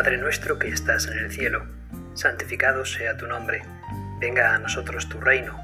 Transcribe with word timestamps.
Padre 0.00 0.16
nuestro 0.16 0.58
que 0.58 0.68
estás 0.68 1.08
en 1.08 1.18
el 1.18 1.30
cielo, 1.30 1.66
santificado 2.14 2.86
sea 2.86 3.18
tu 3.18 3.26
nombre, 3.26 3.62
venga 4.18 4.54
a 4.54 4.58
nosotros 4.58 5.06
tu 5.10 5.20
reino, 5.20 5.60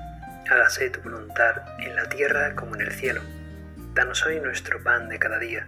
hágase 0.50 0.90
tu 0.90 1.00
voluntad 1.00 1.62
en 1.78 1.96
la 1.96 2.06
tierra 2.10 2.54
como 2.54 2.74
en 2.74 2.82
el 2.82 2.92
cielo. 2.92 3.22
Danos 3.94 4.26
hoy 4.26 4.38
nuestro 4.40 4.82
pan 4.82 5.08
de 5.08 5.18
cada 5.18 5.38
día, 5.38 5.66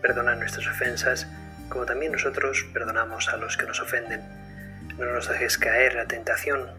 perdona 0.00 0.34
nuestras 0.34 0.66
ofensas, 0.66 1.26
como 1.68 1.84
también 1.84 2.12
nosotros 2.12 2.66
perdonamos 2.72 3.28
a 3.28 3.36
los 3.36 3.58
que 3.58 3.66
nos 3.66 3.82
ofenden. 3.82 4.22
No 4.96 5.12
nos 5.12 5.28
dejes 5.28 5.58
caer 5.58 5.94
la 5.94 6.06
tentación 6.06 6.70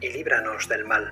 y 0.00 0.12
líbranos 0.12 0.68
del 0.68 0.84
mal. 0.84 1.10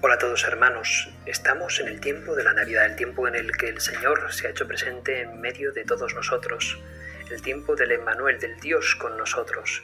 Hola 0.00 0.14
a 0.14 0.18
todos 0.18 0.42
hermanos, 0.42 1.14
estamos 1.26 1.78
en 1.78 1.86
el 1.86 2.00
tiempo 2.00 2.34
de 2.34 2.42
la 2.42 2.54
Navidad, 2.54 2.86
el 2.86 2.96
tiempo 2.96 3.28
en 3.28 3.36
el 3.36 3.52
que 3.52 3.68
el 3.68 3.80
Señor 3.80 4.32
se 4.32 4.48
ha 4.48 4.50
hecho 4.50 4.66
presente 4.66 5.20
en 5.20 5.40
medio 5.40 5.70
de 5.72 5.84
todos 5.84 6.12
nosotros 6.12 6.76
el 7.30 7.42
tiempo 7.42 7.76
del 7.76 7.92
Emmanuel, 7.92 8.38
del 8.38 8.58
Dios 8.60 8.96
con 8.96 9.16
nosotros. 9.16 9.82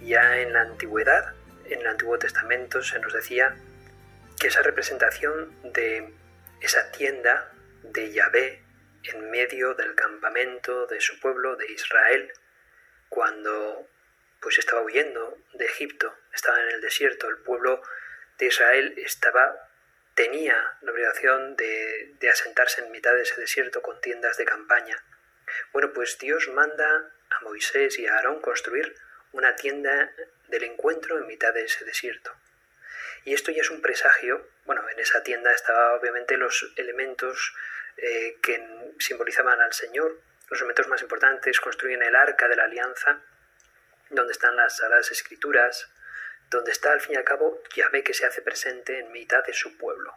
Ya 0.00 0.38
en 0.38 0.52
la 0.52 0.62
antigüedad, 0.62 1.34
en 1.64 1.80
el 1.80 1.86
Antiguo 1.86 2.18
Testamento, 2.18 2.82
se 2.82 2.98
nos 2.98 3.12
decía 3.12 3.56
que 4.38 4.48
esa 4.48 4.62
representación 4.62 5.54
de 5.72 6.12
esa 6.60 6.90
tienda 6.92 7.52
de 7.82 8.12
Yahvé 8.12 8.62
en 9.04 9.30
medio 9.30 9.74
del 9.74 9.94
campamento 9.94 10.86
de 10.86 11.00
su 11.00 11.18
pueblo, 11.20 11.56
de 11.56 11.70
Israel, 11.72 12.32
cuando 13.08 13.88
pues 14.40 14.58
estaba 14.58 14.82
huyendo 14.82 15.38
de 15.54 15.64
Egipto, 15.64 16.14
estaba 16.34 16.60
en 16.60 16.68
el 16.68 16.80
desierto, 16.80 17.28
el 17.28 17.38
pueblo 17.38 17.82
de 18.38 18.46
Israel 18.46 18.94
estaba 18.98 19.66
tenía 20.14 20.56
la 20.80 20.92
obligación 20.92 21.56
de, 21.56 22.14
de 22.18 22.30
asentarse 22.30 22.82
en 22.82 22.90
mitad 22.90 23.12
de 23.14 23.22
ese 23.22 23.38
desierto 23.38 23.82
con 23.82 24.00
tiendas 24.00 24.38
de 24.38 24.46
campaña. 24.46 24.96
Bueno, 25.72 25.92
pues 25.92 26.18
Dios 26.18 26.48
manda 26.48 27.10
a 27.30 27.40
Moisés 27.42 27.98
y 27.98 28.06
a 28.06 28.16
Aarón 28.16 28.40
construir 28.40 28.94
una 29.32 29.54
tienda 29.56 30.12
del 30.48 30.64
encuentro 30.64 31.18
en 31.18 31.26
mitad 31.26 31.52
de 31.52 31.64
ese 31.64 31.84
desierto. 31.84 32.32
Y 33.24 33.34
esto 33.34 33.50
ya 33.50 33.62
es 33.62 33.70
un 33.70 33.82
presagio, 33.82 34.48
bueno, 34.64 34.88
en 34.88 34.98
esa 35.00 35.22
tienda 35.22 35.52
estaban 35.52 35.98
obviamente 35.98 36.36
los 36.36 36.72
elementos 36.76 37.54
eh, 37.96 38.38
que 38.42 38.64
simbolizaban 38.98 39.60
al 39.60 39.72
Señor, 39.72 40.20
los 40.48 40.60
elementos 40.60 40.88
más 40.88 41.02
importantes, 41.02 41.60
construyen 41.60 42.02
el 42.02 42.14
arca 42.14 42.46
de 42.46 42.56
la 42.56 42.64
alianza, 42.64 43.20
donde 44.10 44.32
están 44.32 44.54
las 44.54 44.76
sagradas 44.76 45.10
escrituras, 45.10 45.90
donde 46.50 46.70
está 46.70 46.92
al 46.92 47.00
fin 47.00 47.14
y 47.14 47.16
al 47.16 47.24
cabo 47.24 47.62
Yahvé 47.74 48.04
que 48.04 48.14
se 48.14 48.26
hace 48.26 48.42
presente 48.42 49.00
en 49.00 49.10
mitad 49.10 49.44
de 49.44 49.52
su 49.52 49.76
pueblo. 49.76 50.14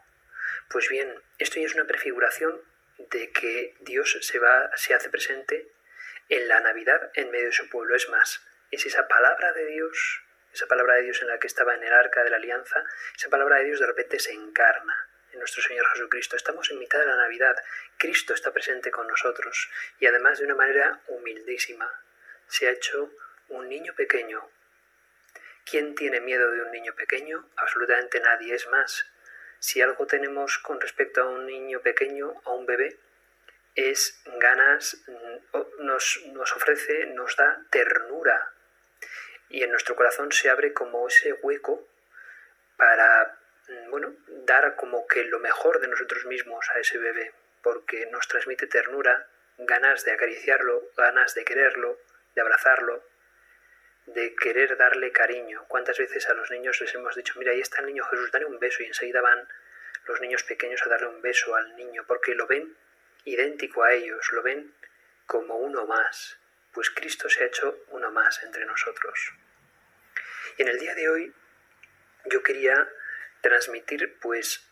Pues 0.70 0.88
bien, 0.90 1.12
esto 1.40 1.60
ya 1.60 1.66
es 1.66 1.74
una 1.74 1.86
prefiguración 1.86 2.62
de 3.00 3.32
que 3.32 3.76
Dios 3.80 4.18
se, 4.22 4.40
va, 4.40 4.72
se 4.76 4.94
hace 4.94 5.10
presente 5.10 5.72
en 6.28 6.48
la 6.48 6.60
Navidad 6.60 7.12
en 7.16 7.32
medio 7.32 7.48
de 7.48 7.54
su 7.54 7.70
pueblo. 7.70 7.96
Es 7.96 8.10
más, 8.10 8.42
es 8.72 8.86
esa 8.86 9.08
palabra 9.08 9.54
de 9.54 9.66
Dios, 9.66 10.22
esa 10.54 10.68
palabra 10.68 10.96
de 10.96 11.04
Dios 11.04 11.22
en 11.22 11.30
la 11.30 11.40
que 11.40 11.48
estaba 11.48 11.76
en 11.76 11.84
el 11.84 11.94
arca 11.94 12.24
de 12.24 12.30
la 12.30 12.38
alianza, 12.38 12.84
esa 13.16 13.30
palabra 13.30 13.58
de 13.58 13.66
Dios 13.66 13.80
de 13.80 13.88
repente 13.88 14.20
se 14.20 14.34
encarna 14.34 15.10
en 15.32 15.40
nuestro 15.40 15.64
Señor 15.64 15.86
Jesucristo. 15.94 16.36
Estamos 16.36 16.70
en 16.72 16.80
mitad 16.80 17.00
de 17.00 17.06
la 17.06 17.16
Navidad, 17.16 17.56
Cristo 17.98 18.34
está 18.34 18.52
presente 18.52 18.92
con 18.92 19.08
nosotros 19.08 19.70
y 20.00 20.06
además 20.06 20.40
de 20.40 20.46
una 20.46 20.56
manera 20.56 21.02
humildísima. 21.08 21.92
Se 22.48 22.68
ha 22.68 22.72
hecho 22.72 23.12
un 23.50 23.70
niño 23.70 23.94
pequeño. 23.96 24.50
¿Quién 25.66 25.96
tiene 25.96 26.20
miedo 26.20 26.50
de 26.52 26.64
un 26.64 26.72
niño 26.72 26.96
pequeño? 26.96 27.48
Absolutamente 27.58 28.20
nadie. 28.20 28.56
Es 28.56 28.68
más, 28.68 29.06
si 29.60 29.82
algo 29.82 30.08
tenemos 30.08 30.58
con 30.60 30.80
respecto 30.80 31.22
a 31.22 31.30
un 31.30 31.46
niño 31.46 31.82
pequeño, 31.82 32.42
a 32.46 32.52
un 32.52 32.66
bebé, 32.66 32.98
es 33.76 34.22
ganas, 34.38 34.98
mm, 35.08 35.86
nos, 35.86 36.22
nos 36.34 36.56
ofrece, 36.56 37.06
nos 37.08 37.36
da 37.36 37.62
ternura. 37.70 38.54
Y 39.50 39.64
en 39.64 39.72
nuestro 39.72 39.96
corazón 39.96 40.32
se 40.32 40.50
abre 40.50 40.74
como 40.74 41.08
ese 41.08 41.34
hueco 41.34 41.88
para, 42.78 43.38
mm, 43.68 43.90
bueno, 43.90 44.16
dar 44.28 44.76
como 44.76 45.08
que 45.08 45.24
lo 45.26 45.40
mejor 45.40 45.80
de 45.80 45.88
nosotros 45.88 46.26
mismos 46.26 46.70
a 46.74 46.80
ese 46.80 46.98
bebé, 46.98 47.34
porque 47.62 48.06
nos 48.08 48.28
transmite 48.28 48.68
ternura, 48.68 49.28
ganas 49.58 50.06
de 50.06 50.12
acariciarlo, 50.12 50.90
ganas 50.96 51.36
de 51.36 51.44
quererlo, 51.44 52.00
de 52.36 52.42
abrazarlo, 52.42 53.04
de 54.14 54.36
querer 54.36 54.78
darle 54.78 55.12
cariño. 55.12 55.66
¿Cuántas 55.68 55.98
veces 55.98 56.28
a 56.30 56.34
los 56.34 56.50
niños 56.50 56.80
les 56.82 56.94
hemos 56.96 57.16
dicho, 57.16 57.34
mira, 57.38 57.52
ahí 57.52 57.62
está 57.62 57.82
el 57.82 57.88
niño 57.88 58.04
Jesús, 58.06 58.32
dale 58.32 58.46
un 58.46 58.60
beso 58.60 58.82
y 58.84 58.88
enseguida 58.88 59.22
van 59.22 59.48
los 60.06 60.20
niños 60.22 60.44
pequeños 60.44 60.82
a 60.86 60.90
darle 60.90 61.08
un 61.08 61.22
beso 61.22 61.56
al 61.56 61.76
niño 61.76 62.04
porque 62.08 62.34
lo 62.34 62.48
ven 62.48 62.76
idéntico 63.26 63.84
a 63.84 63.94
ellos, 63.94 64.32
lo 64.32 64.42
ven 64.42 64.74
como 65.26 65.58
uno 65.58 65.86
más, 65.86 66.38
pues 66.74 66.90
Cristo 66.90 67.30
se 67.30 67.44
ha 67.44 67.48
hecho 67.48 67.84
uno 67.90 68.10
más 68.12 68.42
entre 68.44 68.66
nosotros. 68.66 69.34
Y 70.58 70.64
en 70.64 70.70
el 70.70 70.80
día 70.80 70.96
de 70.96 71.10
hoy 71.10 71.34
yo 72.26 72.42
quería 72.42 72.90
transmitir 73.42 74.18
pues 74.20 74.66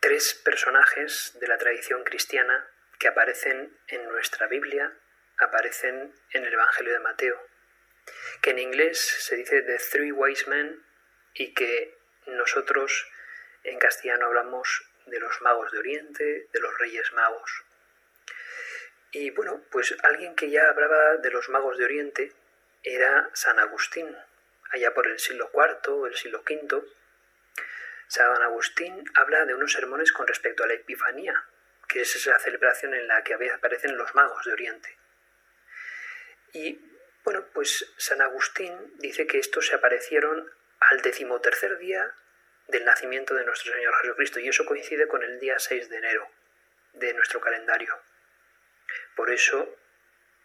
tres 0.00 0.34
personajes 0.34 1.32
de 1.40 1.48
la 1.48 1.58
tradición 1.58 2.04
cristiana 2.04 2.66
que 2.98 3.08
aparecen 3.08 3.76
en 3.88 4.08
nuestra 4.08 4.46
Biblia, 4.46 4.92
aparecen 5.38 6.14
en 6.30 6.44
el 6.44 6.52
Evangelio 6.52 6.92
de 6.92 7.00
Mateo 7.00 7.51
que 8.40 8.50
en 8.50 8.58
inglés 8.58 8.98
se 8.98 9.36
dice 9.36 9.62
The 9.62 9.78
Three 9.78 10.12
Wise 10.12 10.48
Men 10.48 10.84
y 11.34 11.54
que 11.54 11.96
nosotros 12.26 13.08
en 13.64 13.78
castellano 13.78 14.26
hablamos 14.26 14.84
de 15.06 15.20
los 15.20 15.40
magos 15.42 15.70
de 15.72 15.78
Oriente, 15.78 16.48
de 16.52 16.60
los 16.60 16.76
reyes 16.78 17.12
magos. 17.12 17.64
Y 19.12 19.30
bueno, 19.30 19.62
pues 19.70 19.94
alguien 20.02 20.34
que 20.34 20.50
ya 20.50 20.68
hablaba 20.68 21.16
de 21.18 21.30
los 21.30 21.48
magos 21.48 21.76
de 21.78 21.84
Oriente 21.84 22.32
era 22.82 23.30
San 23.34 23.58
Agustín, 23.58 24.16
allá 24.70 24.94
por 24.94 25.06
el 25.06 25.18
siglo 25.18 25.50
IV, 25.52 26.06
el 26.06 26.16
siglo 26.16 26.42
V. 26.48 26.82
San 28.08 28.42
Agustín 28.42 29.04
habla 29.14 29.44
de 29.44 29.54
unos 29.54 29.72
sermones 29.72 30.12
con 30.12 30.26
respecto 30.26 30.64
a 30.64 30.66
la 30.66 30.74
Epifanía, 30.74 31.44
que 31.88 32.00
es 32.02 32.16
esa 32.16 32.38
celebración 32.38 32.94
en 32.94 33.06
la 33.06 33.22
que 33.22 33.34
aparecen 33.34 33.96
los 33.96 34.14
magos 34.14 34.44
de 34.44 34.52
Oriente. 34.52 34.96
Y 36.54 36.91
bueno, 37.24 37.46
pues 37.52 37.92
San 37.96 38.20
Agustín 38.20 38.94
dice 38.98 39.26
que 39.26 39.38
estos 39.38 39.66
se 39.68 39.74
aparecieron 39.74 40.50
al 40.80 41.02
decimotercer 41.02 41.78
día 41.78 42.14
del 42.68 42.84
nacimiento 42.84 43.34
de 43.34 43.44
nuestro 43.44 43.72
Señor 43.72 43.94
Jesucristo 44.00 44.40
y 44.40 44.48
eso 44.48 44.64
coincide 44.64 45.06
con 45.06 45.22
el 45.22 45.38
día 45.38 45.58
6 45.58 45.88
de 45.88 45.96
enero 45.98 46.28
de 46.94 47.14
nuestro 47.14 47.40
calendario. 47.40 47.96
Por 49.14 49.30
eso, 49.30 49.76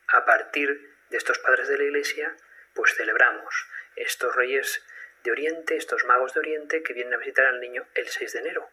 a 0.07 0.25
partir 0.25 0.95
de 1.09 1.17
estos 1.17 1.39
padres 1.39 1.67
de 1.67 1.77
la 1.77 1.83
Iglesia, 1.85 2.35
pues 2.73 2.93
celebramos 2.95 3.67
estos 3.95 4.35
reyes 4.35 4.83
de 5.23 5.31
Oriente, 5.31 5.75
estos 5.75 6.05
magos 6.05 6.33
de 6.33 6.41
Oriente 6.41 6.83
que 6.83 6.93
vienen 6.93 7.15
a 7.15 7.17
visitar 7.17 7.45
al 7.45 7.59
niño 7.59 7.87
el 7.95 8.07
6 8.07 8.33
de 8.33 8.39
enero. 8.39 8.69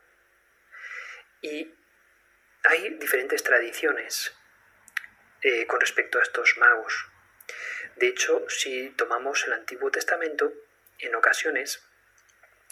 Y 1.40 1.74
hay 2.64 2.90
diferentes 2.94 3.42
tradiciones 3.42 4.36
eh, 5.42 5.66
con 5.66 5.80
respecto 5.80 6.18
a 6.18 6.22
estos 6.22 6.56
magos. 6.58 7.08
De 7.96 8.08
hecho, 8.08 8.44
si 8.48 8.90
tomamos 8.90 9.46
el 9.46 9.52
Antiguo 9.52 9.90
Testamento, 9.90 10.52
en 10.98 11.14
ocasiones 11.14 11.82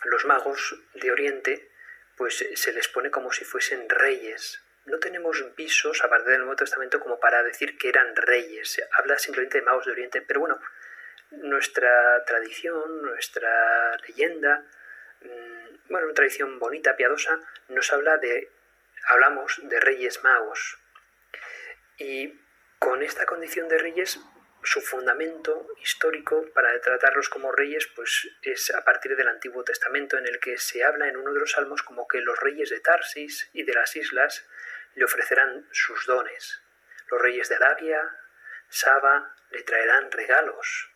los 0.05 0.25
magos 0.25 0.77
de 0.95 1.11
Oriente 1.13 1.71
pues 2.17 2.45
se 2.55 2.73
les 2.73 2.89
pone 2.89 3.11
como 3.11 3.33
si 3.33 3.45
fuesen 3.45 3.89
reyes. 3.89 4.63
No 4.85 4.99
tenemos 4.99 5.55
visos 5.57 6.05
a 6.05 6.09
partir 6.09 6.31
del 6.33 6.41
Nuevo 6.41 6.57
Testamento 6.57 7.01
como 7.01 7.19
para 7.21 7.43
decir 7.43 7.79
que 7.79 7.89
eran 7.89 8.15
reyes. 8.17 8.83
Habla 8.99 9.19
simplemente 9.19 9.59
de 9.59 9.65
magos 9.65 9.87
de 9.87 9.93
Oriente, 9.93 10.23
pero 10.23 10.41
bueno, 10.41 10.61
nuestra 11.31 12.25
tradición, 12.25 13.03
nuestra 13.03 13.97
leyenda, 14.07 14.65
mm, 15.21 15.89
bueno, 15.89 16.07
una 16.07 16.15
tradición 16.15 16.59
bonita, 16.59 16.97
piadosa, 16.97 17.41
nos 17.69 17.93
habla 17.93 18.19
de, 18.19 18.51
hablamos 19.09 19.61
de 19.63 19.81
reyes 19.81 20.23
magos. 20.23 20.79
Y 21.99 22.41
con 22.79 23.03
esta 23.03 23.25
condición 23.27 23.69
de 23.69 23.79
reyes 23.79 24.21
su 24.65 24.81
fundamento 24.81 25.67
histórico 25.83 26.47
para 26.55 26.81
tratarlos 26.81 27.29
como 27.29 27.53
reyes 27.53 27.89
pues 27.95 28.29
es 28.43 28.73
a 28.75 28.85
partir 28.85 29.17
del 29.17 29.29
Antiguo 29.29 29.65
Testamento 29.65 30.17
en 30.19 30.27
el 30.27 30.39
que 30.39 30.57
se 30.59 30.85
habla 30.85 31.09
en 31.09 31.17
uno 31.17 31.33
de 31.33 31.41
los 31.41 31.53
salmos 31.53 31.83
como 31.83 32.07
que 32.07 32.21
los 32.21 32.39
reyes 32.39 32.71
de 32.71 32.81
Tarsis 32.81 33.51
y 33.53 33.65
de 33.65 33.75
las 33.75 33.97
islas 33.97 34.47
le 34.95 35.05
ofrecerán 35.05 35.67
sus 35.73 36.07
dones. 36.07 36.61
Los 37.11 37.21
reyes 37.21 37.49
de 37.49 37.57
Arabia, 37.57 38.19
Saba, 38.69 39.35
le 39.51 39.63
traerán 39.63 40.11
regalos. 40.11 40.91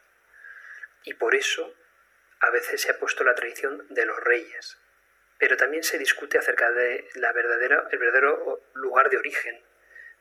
Y 1.05 1.15
por 1.15 1.35
eso 1.35 1.75
a 2.41 2.51
veces 2.51 2.81
se 2.83 2.91
ha 2.91 2.99
puesto 2.99 3.25
la 3.25 3.35
tradición 3.35 3.87
de 3.91 4.07
los 4.07 4.19
reyes. 4.21 4.79
Pero 5.39 5.57
también 5.57 5.83
se 5.83 5.99
discute 5.99 6.39
acerca 6.39 6.71
de 6.71 7.09
la 7.15 7.33
verdadera, 7.33 7.87
el 7.91 7.99
verdadero 7.99 8.63
lugar 8.75 9.11
de 9.11 9.19
origen 9.19 9.63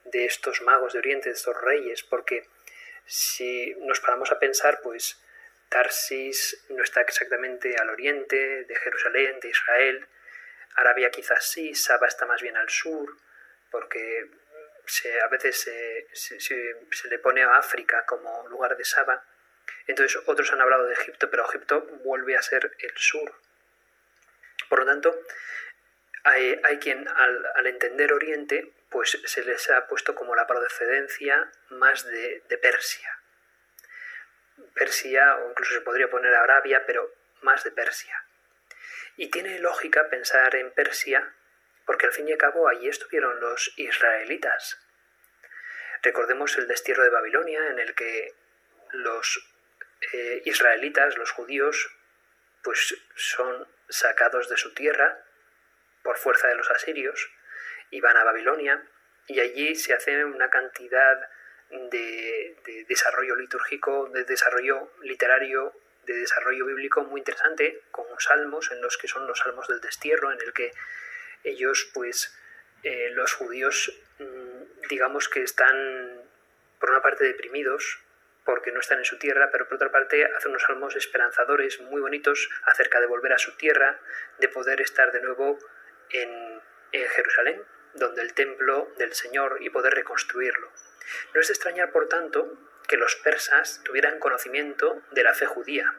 de 0.04 0.26
estos 0.26 0.62
magos 0.62 0.92
de 0.92 0.98
Oriente, 0.98 1.30
de 1.30 1.34
estos 1.34 1.60
reyes, 1.60 2.02
porque 2.02 2.48
si 3.06 3.74
nos 3.80 4.00
paramos 4.00 4.30
a 4.32 4.38
pensar, 4.38 4.80
pues 4.82 5.18
Tarsis 5.68 6.64
no 6.68 6.82
está 6.82 7.00
exactamente 7.00 7.76
al 7.76 7.90
oriente 7.90 8.64
de 8.64 8.76
Jerusalén, 8.76 9.40
de 9.40 9.48
Israel. 9.48 10.06
Arabia 10.76 11.10
quizás 11.10 11.48
sí, 11.50 11.74
Saba 11.74 12.06
está 12.06 12.26
más 12.26 12.42
bien 12.42 12.56
al 12.56 12.68
sur, 12.68 13.16
porque 13.70 14.30
se, 14.86 15.20
a 15.20 15.28
veces 15.28 15.60
se, 15.60 16.40
se, 16.40 17.08
le 17.08 17.18
pone 17.18 17.42
a 17.42 17.56
África 17.56 18.04
como 18.06 18.46
lugar 18.48 18.76
de 18.76 18.84
Saba. 18.84 19.24
Entonces 19.86 20.20
otros 20.26 20.52
han 20.52 20.60
hablado 20.60 20.86
de 20.86 20.94
Egipto, 20.94 21.30
pero 21.30 21.48
Egipto 21.48 21.82
vuelve 22.04 22.36
a 22.36 22.42
ser 22.42 22.76
el 22.78 22.96
sur. 22.96 23.34
Por 24.68 24.80
lo 24.80 24.86
tanto, 24.86 25.18
hay, 26.24 26.60
hay 26.64 26.78
quien 26.78 27.06
al, 27.08 27.46
al, 27.54 27.66
entender 27.66 28.12
Oriente, 28.12 28.72
pues 28.96 29.20
se 29.26 29.44
les 29.44 29.68
ha 29.68 29.86
puesto 29.88 30.14
como 30.14 30.34
la 30.34 30.46
procedencia 30.46 31.52
más 31.68 32.02
de, 32.06 32.42
de 32.48 32.56
Persia. 32.56 33.20
Persia, 34.72 35.36
o 35.36 35.50
incluso 35.50 35.74
se 35.74 35.82
podría 35.82 36.08
poner 36.08 36.34
Arabia, 36.34 36.82
pero 36.86 37.12
más 37.42 37.62
de 37.62 37.72
Persia. 37.72 38.24
Y 39.18 39.30
tiene 39.30 39.58
lógica 39.58 40.08
pensar 40.08 40.56
en 40.56 40.70
Persia 40.70 41.30
porque 41.84 42.06
al 42.06 42.12
fin 42.12 42.26
y 42.26 42.32
al 42.32 42.38
cabo 42.38 42.68
allí 42.68 42.88
estuvieron 42.88 43.38
los 43.38 43.74
israelitas. 43.76 44.78
Recordemos 46.02 46.56
el 46.56 46.66
destierro 46.66 47.02
de 47.02 47.10
Babilonia 47.10 47.68
en 47.68 47.78
el 47.78 47.94
que 47.94 48.32
los 48.92 49.46
eh, 50.14 50.40
israelitas, 50.46 51.18
los 51.18 51.32
judíos, 51.32 51.94
pues 52.62 52.96
son 53.14 53.68
sacados 53.90 54.48
de 54.48 54.56
su 54.56 54.72
tierra 54.72 55.22
por 56.02 56.16
fuerza 56.16 56.48
de 56.48 56.54
los 56.54 56.70
asirios 56.70 57.30
y 57.90 58.00
van 58.00 58.16
a 58.16 58.24
Babilonia 58.24 58.82
y 59.28 59.40
allí 59.40 59.74
se 59.74 59.94
hace 59.94 60.24
una 60.24 60.50
cantidad 60.50 61.28
de, 61.70 62.56
de 62.64 62.84
desarrollo 62.88 63.34
litúrgico, 63.36 64.08
de 64.08 64.24
desarrollo 64.24 64.92
literario, 65.02 65.72
de 66.06 66.14
desarrollo 66.14 66.66
bíblico 66.66 67.02
muy 67.02 67.20
interesante, 67.20 67.82
con 67.90 68.06
salmos 68.18 68.70
en 68.70 68.80
los 68.80 68.96
que 68.96 69.08
son 69.08 69.26
los 69.26 69.40
salmos 69.40 69.68
del 69.68 69.80
destierro, 69.80 70.32
en 70.32 70.40
el 70.40 70.52
que 70.52 70.72
ellos, 71.44 71.90
pues, 71.92 72.36
eh, 72.82 73.10
los 73.12 73.32
judíos, 73.32 73.92
mm, 74.18 74.88
digamos 74.88 75.28
que 75.28 75.42
están, 75.42 76.22
por 76.78 76.90
una 76.90 77.02
parte, 77.02 77.24
deprimidos 77.24 78.00
porque 78.44 78.70
no 78.70 78.78
están 78.78 78.98
en 78.98 79.04
su 79.04 79.18
tierra, 79.18 79.50
pero 79.50 79.66
por 79.66 79.74
otra 79.74 79.90
parte 79.90 80.24
hacen 80.24 80.50
unos 80.50 80.62
salmos 80.62 80.94
esperanzadores 80.94 81.80
muy 81.80 82.00
bonitos 82.00 82.48
acerca 82.64 83.00
de 83.00 83.06
volver 83.06 83.32
a 83.32 83.38
su 83.38 83.56
tierra, 83.56 83.98
de 84.38 84.48
poder 84.48 84.80
estar 84.80 85.10
de 85.10 85.20
nuevo 85.20 85.58
en, 86.10 86.62
en 86.92 87.08
Jerusalén, 87.08 87.60
donde 87.96 88.22
el 88.22 88.34
templo 88.34 88.92
del 88.98 89.14
Señor 89.14 89.58
y 89.60 89.70
poder 89.70 89.94
reconstruirlo. 89.94 90.70
No 91.34 91.40
es 91.40 91.48
de 91.48 91.54
extrañar, 91.54 91.92
por 91.92 92.08
tanto, 92.08 92.52
que 92.88 92.96
los 92.96 93.16
persas 93.16 93.80
tuvieran 93.84 94.18
conocimiento 94.18 95.02
de 95.12 95.22
la 95.22 95.34
fe 95.34 95.46
judía 95.46 95.94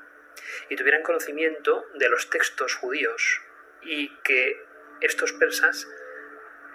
y 0.70 0.76
tuvieran 0.76 1.04
conocimiento 1.04 1.86
de 1.96 2.10
los 2.10 2.30
textos 2.30 2.76
judíos 2.76 3.42
y 3.82 4.16
que 4.24 4.66
estos 5.02 5.34
persas 5.34 5.88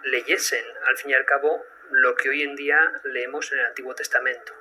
leyesen, 0.05 0.65
al 0.87 0.97
fin 0.97 1.11
y 1.11 1.15
al 1.15 1.25
cabo, 1.25 1.65
lo 1.91 2.15
que 2.15 2.29
hoy 2.29 2.43
en 2.43 2.57
día 2.57 3.01
leemos 3.05 3.53
en 3.53 3.59
el 3.59 3.67
Antiguo 3.67 3.95
Testamento. 3.95 4.55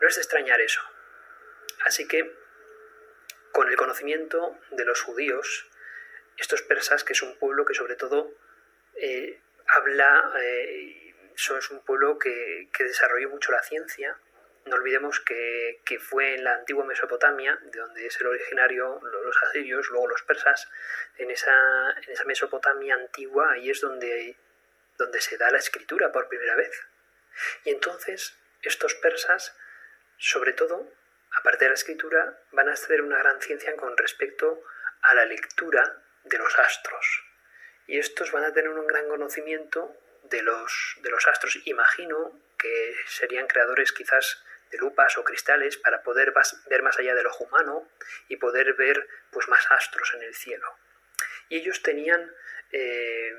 No 0.00 0.08
es 0.08 0.16
de 0.16 0.22
extrañar 0.22 0.60
eso. 0.60 0.80
Así 1.84 2.06
que, 2.08 2.34
con 3.52 3.68
el 3.68 3.76
conocimiento 3.76 4.58
de 4.70 4.84
los 4.84 5.02
judíos, 5.02 5.66
estos 6.36 6.62
persas, 6.62 7.04
que 7.04 7.12
es 7.12 7.22
un 7.22 7.38
pueblo 7.38 7.64
que 7.64 7.74
sobre 7.74 7.96
todo 7.96 8.32
eh, 9.00 9.40
habla, 9.68 10.32
eh, 10.40 11.14
es 11.34 11.70
un 11.70 11.84
pueblo 11.84 12.18
que, 12.18 12.68
que 12.72 12.84
desarrolló 12.84 13.30
mucho 13.30 13.52
la 13.52 13.62
ciencia, 13.62 14.18
no 14.66 14.74
olvidemos 14.74 15.20
que, 15.20 15.80
fue 16.00 16.34
en 16.34 16.44
la 16.44 16.54
antigua 16.54 16.84
Mesopotamia, 16.84 17.58
de 17.62 17.78
donde 17.78 18.06
es 18.06 18.20
el 18.20 18.26
originario 18.26 19.00
los 19.00 19.42
asirios, 19.44 19.88
luego 19.90 20.08
los 20.08 20.22
persas, 20.22 20.68
en 21.18 21.30
esa, 21.30 21.54
en 22.02 22.12
esa 22.12 22.24
Mesopotamia 22.24 22.94
antigua, 22.94 23.52
ahí 23.52 23.70
es 23.70 23.80
donde, 23.80 24.36
donde 24.98 25.20
se 25.20 25.36
da 25.36 25.50
la 25.50 25.58
escritura 25.58 26.10
por 26.10 26.28
primera 26.28 26.56
vez. 26.56 26.72
Y 27.64 27.70
entonces 27.70 28.36
estos 28.62 28.94
persas, 28.96 29.56
sobre 30.18 30.52
todo, 30.52 30.92
aparte 31.38 31.66
de 31.66 31.70
la 31.70 31.74
escritura, 31.76 32.36
van 32.50 32.68
a 32.68 32.72
hacer 32.72 33.02
una 33.02 33.18
gran 33.18 33.40
ciencia 33.40 33.76
con 33.76 33.96
respecto 33.96 34.64
a 35.02 35.14
la 35.14 35.26
lectura 35.26 36.02
de 36.24 36.38
los 36.38 36.58
astros. 36.58 37.24
Y 37.86 37.98
estos 37.98 38.32
van 38.32 38.44
a 38.44 38.52
tener 38.52 38.70
un 38.70 38.86
gran 38.86 39.08
conocimiento 39.08 39.94
de 40.24 40.42
los, 40.42 40.96
de 41.02 41.10
los 41.10 41.26
astros. 41.26 41.58
Imagino 41.64 42.38
que 42.58 42.94
serían 43.06 43.46
creadores 43.46 43.92
quizás 43.92 44.42
de 44.70 44.78
lupas 44.78 45.16
o 45.18 45.24
cristales 45.24 45.76
para 45.76 46.02
poder 46.02 46.32
ver 46.68 46.82
más 46.82 46.98
allá 46.98 47.14
del 47.14 47.26
ojo 47.26 47.44
humano 47.44 47.88
y 48.28 48.36
poder 48.36 48.74
ver 48.74 49.08
pues 49.30 49.48
más 49.48 49.64
astros 49.70 50.12
en 50.14 50.22
el 50.22 50.34
cielo. 50.34 50.76
Y 51.48 51.58
ellos 51.58 51.82
tenían 51.82 52.32
eh, 52.72 53.32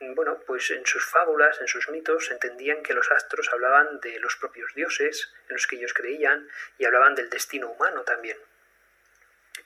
bueno, 0.00 0.40
pues 0.46 0.70
en 0.70 0.84
sus 0.84 1.04
fábulas, 1.06 1.60
en 1.60 1.68
sus 1.68 1.88
mitos, 1.88 2.30
entendían 2.30 2.82
que 2.82 2.94
los 2.94 3.10
astros 3.10 3.48
hablaban 3.52 4.00
de 4.00 4.18
los 4.20 4.36
propios 4.36 4.74
dioses 4.74 5.32
en 5.48 5.54
los 5.54 5.66
que 5.66 5.76
ellos 5.76 5.94
creían 5.94 6.48
y 6.78 6.84
hablaban 6.84 7.14
del 7.14 7.30
destino 7.30 7.70
humano 7.70 8.02
también. 8.02 8.36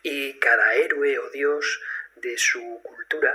Y 0.03 0.39
cada 0.39 0.75
héroe 0.75 1.19
o 1.19 1.31
dios 1.31 1.81
de 2.15 2.39
su 2.39 2.81
cultura, 2.83 3.35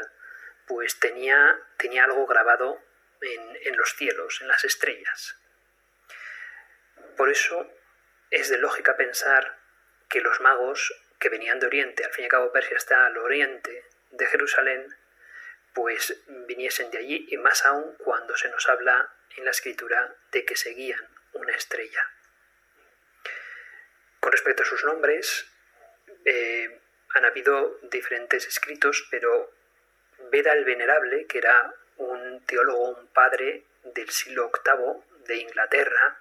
pues 0.68 1.00
tenía, 1.00 1.60
tenía 1.78 2.06
algo 2.06 2.26
grabado 2.26 2.82
en, 3.22 3.58
en 3.64 3.78
los 3.78 3.96
cielos, 3.96 4.42
en 4.42 4.48
las 4.48 4.64
estrellas. 4.64 5.38
Por 7.18 7.30
eso 7.30 7.70
es 8.32 8.50
de 8.50 8.58
lógica 8.58 8.98
pensar 8.98 9.58
que 10.10 10.22
los 10.22 10.42
magos 10.42 10.94
que 11.20 11.30
venían 11.30 11.60
de 11.60 11.68
Oriente, 11.68 12.04
al 12.04 12.12
fin 12.12 12.24
y 12.24 12.26
al 12.26 12.32
cabo 12.32 12.52
Persia 12.52 12.78
está 12.78 13.06
al 13.06 13.18
oriente 13.18 13.86
de 14.12 14.26
Jerusalén, 14.28 14.96
pues 15.74 16.22
viniesen 16.28 16.92
de 16.92 17.00
allí 17.00 17.28
y 17.30 17.38
más 17.38 17.66
aún 17.66 17.96
cuando 17.98 18.36
se 18.38 18.50
nos 18.50 18.68
habla 18.70 19.14
en 19.36 19.46
la 19.46 19.52
escritura 19.52 20.16
de 20.32 20.46
que 20.46 20.56
seguían 20.56 21.06
una 21.34 21.54
estrella. 21.54 22.10
Con 24.20 24.32
respecto 24.32 24.64
a 24.64 24.66
sus 24.66 24.84
nombres, 24.84 25.48
eh, 26.24 26.82
han 27.14 27.26
habido 27.26 27.78
diferentes 27.84 28.48
escritos, 28.48 29.08
pero 29.12 29.54
Beda 30.32 30.54
el 30.54 30.66
Venerable, 30.66 31.26
que 31.26 31.38
era 31.40 31.74
un 31.98 32.46
teólogo, 32.46 32.90
un 32.90 33.08
padre 33.08 33.64
del 33.84 34.10
siglo 34.10 34.52
VIII 34.52 35.24
de 35.26 35.38
Inglaterra, 35.38 36.20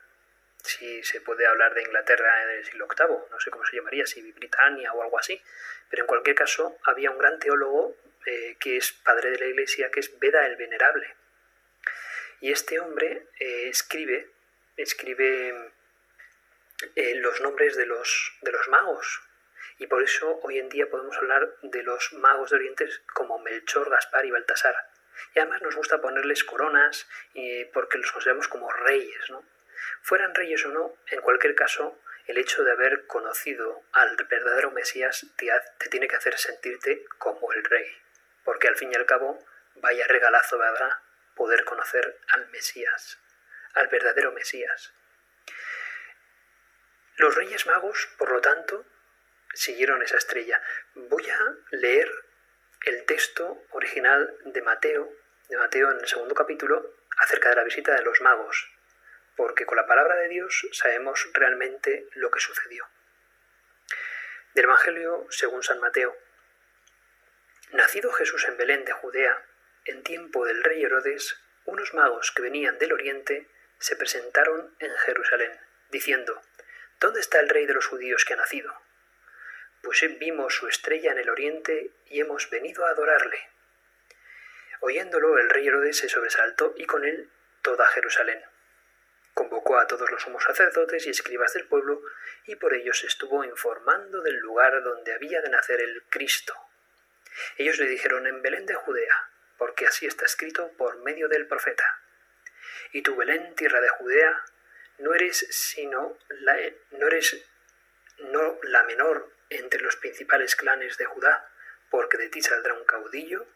si 0.63 1.03
se 1.03 1.21
puede 1.21 1.47
hablar 1.47 1.75
de 1.75 1.83
Inglaterra 1.83 2.43
en 2.45 2.51
el 2.59 2.65
siglo 2.65 2.89
VIII, 2.89 3.17
no 3.31 3.41
sé 3.41 3.51
cómo 3.51 3.65
se 3.67 3.77
llamaría, 3.77 4.07
si 4.07 4.33
Britania 4.33 4.93
o 4.93 5.03
algo 5.03 5.19
así, 5.19 5.41
pero 5.91 6.05
en 6.05 6.07
cualquier 6.07 6.37
caso 6.37 6.79
había 6.85 7.11
un 7.11 7.19
gran 7.19 7.39
teólogo 7.39 7.97
eh, 8.27 8.57
que 8.59 8.79
es 8.79 8.93
padre 8.93 9.31
de 9.31 9.39
la 9.39 9.47
Iglesia, 9.47 9.91
que 9.91 10.01
es 10.01 10.19
Beda 10.19 10.47
el 10.47 10.57
Venerable. 10.57 11.15
Y 12.41 12.51
este 12.51 12.81
hombre 12.81 13.27
eh, 13.39 13.69
escribe, 13.69 14.31
escribe 14.77 15.73
eh, 16.97 17.15
los 17.17 17.41
nombres 17.43 17.77
de 17.77 17.87
los, 17.87 18.33
de 18.41 18.53
los 18.53 18.69
magos. 18.69 19.23
Y 19.85 19.87
por 19.87 20.03
eso 20.03 20.41
hoy 20.43 20.59
en 20.59 20.71
día 20.71 20.89
podemos 20.89 21.15
hablar 21.19 21.57
de 21.61 21.83
los 21.83 22.15
magos 22.15 22.49
de 22.49 22.57
Oriente 22.57 22.89
como 23.13 23.39
Melchor, 23.39 23.91
Gaspar 23.91 24.25
y 24.25 24.31
Baltasar. 24.31 24.75
Y 25.35 25.41
además 25.41 25.61
nos 25.61 25.77
gusta 25.77 26.01
ponerles 26.01 26.43
coronas 26.43 27.07
porque 27.75 27.99
los 27.99 28.11
consideramos 28.11 28.49
como 28.49 28.73
reyes, 28.73 29.29
¿no? 29.29 29.45
Fueran 30.01 30.35
reyes 30.35 30.65
o 30.65 30.71
no, 30.71 30.97
en 31.09 31.21
cualquier 31.21 31.55
caso, 31.55 32.01
el 32.27 32.39
hecho 32.39 32.65
de 32.65 32.73
haber 32.73 33.07
conocido 33.07 33.83
al 33.93 34.17
verdadero 34.25 34.71
Mesías 34.71 35.27
te, 35.37 35.51
tiene 35.91 36.09
que 36.09 36.17
hacer 36.17 36.39
sentirte 36.39 37.05
como 37.19 37.53
el 37.53 37.63
rey, 37.63 37.87
porque 38.43 38.69
al 38.69 38.77
fin 38.77 38.91
y 38.91 38.97
al 38.97 39.05
cabo, 39.05 39.39
vaya 39.75 40.07
regalazo 40.07 40.57
¿verdad? 40.57 40.97
poder 41.37 41.63
conocer 41.67 42.21
al 42.29 42.49
Mesías, 42.49 43.19
al 43.75 43.89
verdadero 43.89 44.33
Mesías. 44.33 44.95
Los 47.17 47.35
Reyes 47.35 47.67
Magos, 47.67 48.09
por 48.17 48.33
lo 48.33 48.41
tanto, 48.41 48.87
siguieron 49.55 50.03
esa 50.03 50.17
estrella. 50.17 50.61
Voy 50.95 51.29
a 51.29 51.57
leer 51.71 52.11
el 52.87 53.05
texto 53.05 53.65
original 53.71 54.37
de 54.45 54.63
Mateo, 54.63 55.11
de 55.49 55.57
Mateo 55.57 55.91
en 55.91 56.01
el 56.01 56.07
segundo 56.07 56.35
capítulo, 56.35 56.95
acerca 57.19 57.49
de 57.51 57.57
la 57.57 57.65
visita 57.65 57.95
de 57.95 58.03
los 58.03 58.21
magos 58.21 58.69
porque 59.37 59.67
con 59.67 59.77
la 59.77 59.87
palabra 59.87 60.17
de 60.17 60.29
Dios 60.29 60.67
sabemos 60.73 61.29
realmente 61.33 62.09
lo 62.13 62.31
que 62.31 62.41
sucedió. 62.41 62.87
Del 64.55 64.65
Evangelio 64.65 65.27
según 65.31 65.63
San 65.63 65.81
Mateo. 65.81 66.17
Nacido 67.73 68.13
Jesús 68.13 68.47
en 68.47 68.57
Belén 68.57 68.85
de 68.85 68.93
Judea, 68.93 69.45
en 69.85 70.03
tiempo 70.05 70.47
del 70.47 70.63
rey 70.63 70.85
Herodes, 70.85 71.37
unos 71.65 71.93
magos 71.95 72.31
que 72.31 72.43
venían 72.43 72.79
del 72.79 72.93
oriente 72.93 73.49
se 73.79 73.97
presentaron 73.97 74.75
en 74.79 74.95
Jerusalén, 74.99 75.59
diciendo, 75.91 76.41
¿Dónde 77.01 77.21
está 77.21 77.41
el 77.41 77.49
rey 77.49 77.67
de 77.67 77.75
los 77.75 77.87
judíos 77.87 78.25
que 78.25 78.35
ha 78.35 78.37
nacido? 78.37 78.73
Pues 79.85 80.03
vimos 80.19 80.55
su 80.55 80.67
estrella 80.67 81.13
en 81.13 81.19
el 81.19 81.29
oriente 81.29 81.91
y 82.07 82.19
hemos 82.19 82.49
venido 82.49 82.87
a 82.87 82.91
adorarle. 82.91 83.39
Oyéndolo, 84.81 85.39
el 85.39 85.51
rey 85.51 85.69
Herodes 85.69 85.99
se 85.99 86.09
sobresaltó 86.09 86.73
y 86.79 86.87
con 86.87 87.05
él 87.05 87.31
toda 87.61 87.87
Jerusalén. 87.89 88.43
Convocó 89.35 89.79
a 89.79 89.87
todos 89.87 90.11
los 90.11 90.23
sumos 90.23 90.43
sacerdotes 90.43 91.07
y 91.07 91.11
escribas 91.11 91.53
del 91.53 91.67
pueblo 91.67 92.01
y 92.47 92.57
por 92.57 92.73
ellos 92.73 93.05
estuvo 93.05 93.45
informando 93.45 94.23
del 94.23 94.39
lugar 94.39 94.83
donde 94.83 95.13
había 95.13 95.43
de 95.43 95.51
nacer 95.51 95.83
el 95.83 96.03
Cristo. 96.05 96.55
Ellos 97.59 97.79
le 97.79 97.87
dijeron 97.87 98.27
en 98.27 98.41
Belén 98.41 98.65
de 98.65 98.75
Judea, 98.75 99.29
porque 99.59 99.87
así 99.87 100.07
está 100.07 100.25
escrito 100.25 100.73
por 100.79 100.97
medio 101.03 101.29
del 101.29 101.47
profeta. 101.47 102.01
Y 102.93 103.03
tu 103.03 103.17
Belén, 103.17 103.55
tierra 103.55 103.83
de 103.83 103.89
Judea, 103.91 104.45
no 104.99 105.13
eres 105.13 105.47
sino 105.51 106.17
la, 106.31 106.57
no 106.93 107.07
eres 107.07 107.45
no 108.19 108.59
la 108.63 108.83
menor 108.85 109.34
entre 109.59 109.81
los 109.81 109.97
principales 109.97 110.57
clanes 110.57 110.97
de 110.99 111.05
Judá, 111.05 111.49
porque 111.91 112.17
de 112.17 112.29
ti 112.29 112.43
saldrá 112.43 112.75
un 112.75 112.85
caudillo 112.85 113.47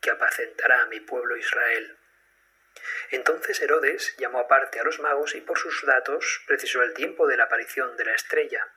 que 0.00 0.10
apacentará 0.10 0.82
a 0.82 0.86
mi 0.86 1.00
pueblo 1.00 1.36
Israel. 1.36 1.96
Entonces 3.10 3.60
Herodes 3.60 4.16
llamó 4.18 4.40
aparte 4.40 4.80
a 4.80 4.84
los 4.84 4.98
magos 4.98 5.34
y 5.34 5.40
por 5.40 5.58
sus 5.58 5.84
datos 5.86 6.42
precisó 6.46 6.82
el 6.82 6.92
tiempo 6.92 7.26
de 7.26 7.36
la 7.36 7.44
aparición 7.44 7.96
de 7.96 8.04
la 8.04 8.14
estrella. 8.14 8.68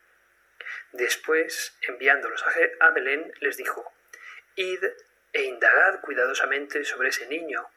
Después, 0.92 1.76
enviándolos 1.82 2.44
a 2.80 2.90
Belén, 2.92 3.34
les 3.40 3.58
dijo, 3.58 3.92
Id 4.56 4.84
e 5.34 5.44
indagad 5.44 6.02
cuidadosamente 6.02 6.84
sobre 6.86 7.10
ese 7.10 7.28
niño, 7.28 7.70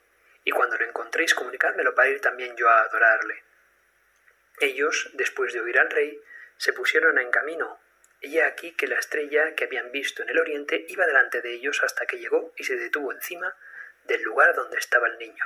y 0.45 0.51
cuando 0.51 0.79
lo 0.79 0.85
encontréis 0.85 1.35
comunicádmelo 1.35 1.95
para 1.95 2.09
ir 2.09 2.21
también 2.21 2.57
yo 2.57 2.69
a 2.69 2.83
adorarle. 2.83 3.43
Ellos, 4.61 5.11
después 5.15 5.53
de 5.53 5.61
oír 5.61 5.79
al 5.79 5.91
rey, 5.91 6.23
se 6.57 6.73
pusieron 6.73 7.19
en 7.19 7.31
camino, 7.31 7.80
y 8.21 8.39
aquí 8.41 8.73
que 8.73 8.87
la 8.87 8.99
estrella 8.99 9.55
que 9.55 9.65
habían 9.65 9.91
visto 9.93 10.23
en 10.23 10.29
el 10.29 10.39
oriente 10.39 10.85
iba 10.89 11.07
delante 11.07 11.41
de 11.41 11.53
ellos 11.53 11.83
hasta 11.83 12.07
que 12.07 12.19
llegó 12.19 12.53
y 12.57 12.65
se 12.65 12.77
detuvo 12.77 13.13
encima 13.13 13.57
del 14.05 14.23
lugar 14.23 14.55
donde 14.55 14.79
estaba 14.79 15.09
el 15.09 15.19
niño. 15.19 15.45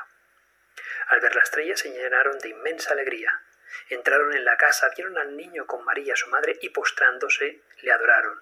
Al 1.08 1.20
ver 1.20 1.34
la 1.34 1.42
estrella 1.42 1.76
se 1.76 1.90
llenaron 1.90 2.38
de 2.38 2.48
inmensa 2.48 2.92
alegría. 2.92 3.42
Entraron 3.88 4.34
en 4.34 4.44
la 4.44 4.56
casa, 4.56 4.90
vieron 4.96 5.18
al 5.18 5.36
niño 5.36 5.66
con 5.66 5.84
María 5.84 6.16
su 6.16 6.28
madre 6.30 6.58
y 6.60 6.70
postrándose 6.70 7.60
le 7.82 7.92
adoraron. 7.92 8.40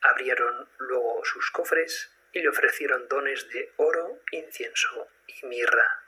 Abrieron 0.00 0.68
luego 0.78 1.24
sus 1.24 1.50
cofres 1.50 2.10
y 2.32 2.40
le 2.40 2.48
ofrecieron 2.48 3.08
dones 3.08 3.48
de 3.50 3.72
oro, 3.76 4.22
incienso 4.30 5.08
y 5.26 5.46
mirra. 5.46 6.02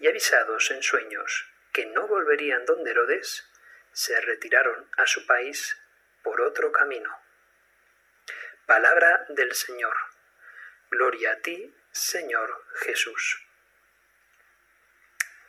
Y 0.00 0.08
avisados 0.08 0.70
en 0.70 0.82
sueños 0.82 1.46
que 1.72 1.86
no 1.86 2.06
volverían 2.06 2.64
donde 2.64 2.92
Herodes, 2.92 3.48
se 3.92 4.20
retiraron 4.20 4.88
a 4.96 5.06
su 5.06 5.26
país 5.26 5.76
por 6.24 6.40
otro 6.40 6.72
camino. 6.72 7.16
Palabra 8.66 9.26
del 9.28 9.54
Señor. 9.54 9.94
Gloria 10.90 11.32
a 11.32 11.36
ti, 11.36 11.72
Señor 11.92 12.64
Jesús. 12.76 13.46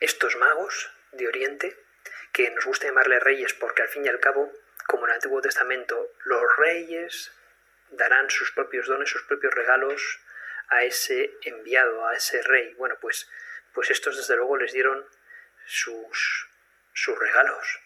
Estos 0.01 0.35
magos 0.35 0.91
de 1.13 1.27
Oriente, 1.27 1.79
que 2.33 2.51
nos 2.51 2.65
gusta 2.65 2.87
llamarles 2.87 3.23
reyes 3.23 3.53
porque 3.53 3.81
al 3.81 3.87
fin 3.87 4.05
y 4.05 4.09
al 4.09 4.19
cabo, 4.19 4.51
como 4.85 5.05
en 5.05 5.11
el 5.11 5.15
Antiguo 5.15 5.41
Testamento, 5.41 6.11
los 6.25 6.43
reyes 6.57 7.31
darán 7.91 8.29
sus 8.29 8.51
propios 8.51 8.87
dones, 8.87 9.09
sus 9.09 9.23
propios 9.23 9.53
regalos 9.53 10.19
a 10.67 10.83
ese 10.83 11.37
enviado, 11.43 12.05
a 12.05 12.15
ese 12.15 12.41
rey. 12.41 12.73
Bueno, 12.73 12.97
pues, 12.99 13.29
pues 13.73 13.89
estos 13.91 14.17
desde 14.17 14.35
luego 14.35 14.57
les 14.57 14.73
dieron 14.73 15.07
sus, 15.65 16.49
sus 16.93 17.17
regalos. 17.17 17.79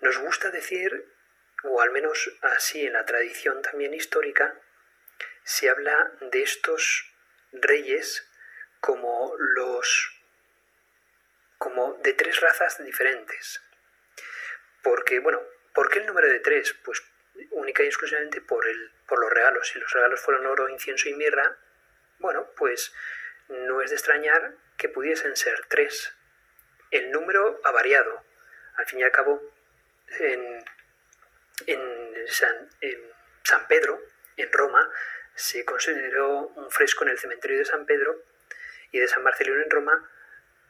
Nos 0.00 0.18
gusta 0.18 0.50
decir, 0.50 1.13
o 1.64 1.80
al 1.80 1.90
menos 1.90 2.30
así 2.42 2.86
en 2.86 2.92
la 2.92 3.04
tradición 3.04 3.62
también 3.62 3.94
histórica, 3.94 4.54
se 5.42 5.68
habla 5.68 6.12
de 6.20 6.42
estos 6.42 7.12
reyes 7.52 8.26
como 8.80 9.34
los 9.38 10.10
como 11.58 11.94
de 12.02 12.12
tres 12.12 12.40
razas 12.40 12.84
diferentes. 12.84 13.62
Porque, 14.82 15.20
bueno, 15.20 15.42
¿por 15.72 15.88
qué 15.88 16.00
el 16.00 16.06
número 16.06 16.28
de 16.28 16.40
tres? 16.40 16.74
Pues 16.84 17.02
única 17.50 17.82
y 17.82 17.86
exclusivamente 17.86 18.40
por, 18.42 18.66
el, 18.68 18.92
por 19.06 19.18
los 19.18 19.30
regalos. 19.30 19.68
Si 19.68 19.78
los 19.78 19.90
regalos 19.92 20.20
fueron 20.20 20.46
oro, 20.46 20.68
incienso 20.68 21.08
y 21.08 21.14
mirra, 21.14 21.56
bueno, 22.18 22.50
pues 22.56 22.92
no 23.48 23.80
es 23.80 23.90
de 23.90 23.96
extrañar 23.96 24.54
que 24.76 24.88
pudiesen 24.88 25.36
ser 25.36 25.64
tres. 25.68 26.14
El 26.90 27.10
número 27.10 27.60
ha 27.64 27.70
variado. 27.70 28.22
Al 28.76 28.86
fin 28.86 29.00
y 29.00 29.02
al 29.02 29.12
cabo, 29.12 29.40
en, 30.18 30.64
en, 31.66 32.26
San, 32.28 33.68
Pedro, 33.68 34.00
en 34.36 34.50
Roma, 34.52 34.90
se 35.34 35.64
consideró 35.64 36.48
un 36.48 36.70
fresco 36.70 37.04
en 37.04 37.10
el 37.10 37.18
cementerio 37.18 37.58
de 37.58 37.64
San 37.64 37.86
Pedro 37.86 38.22
y 38.90 38.98
de 38.98 39.08
San 39.08 39.22
Marcelino 39.22 39.62
en 39.62 39.70
Roma, 39.70 40.10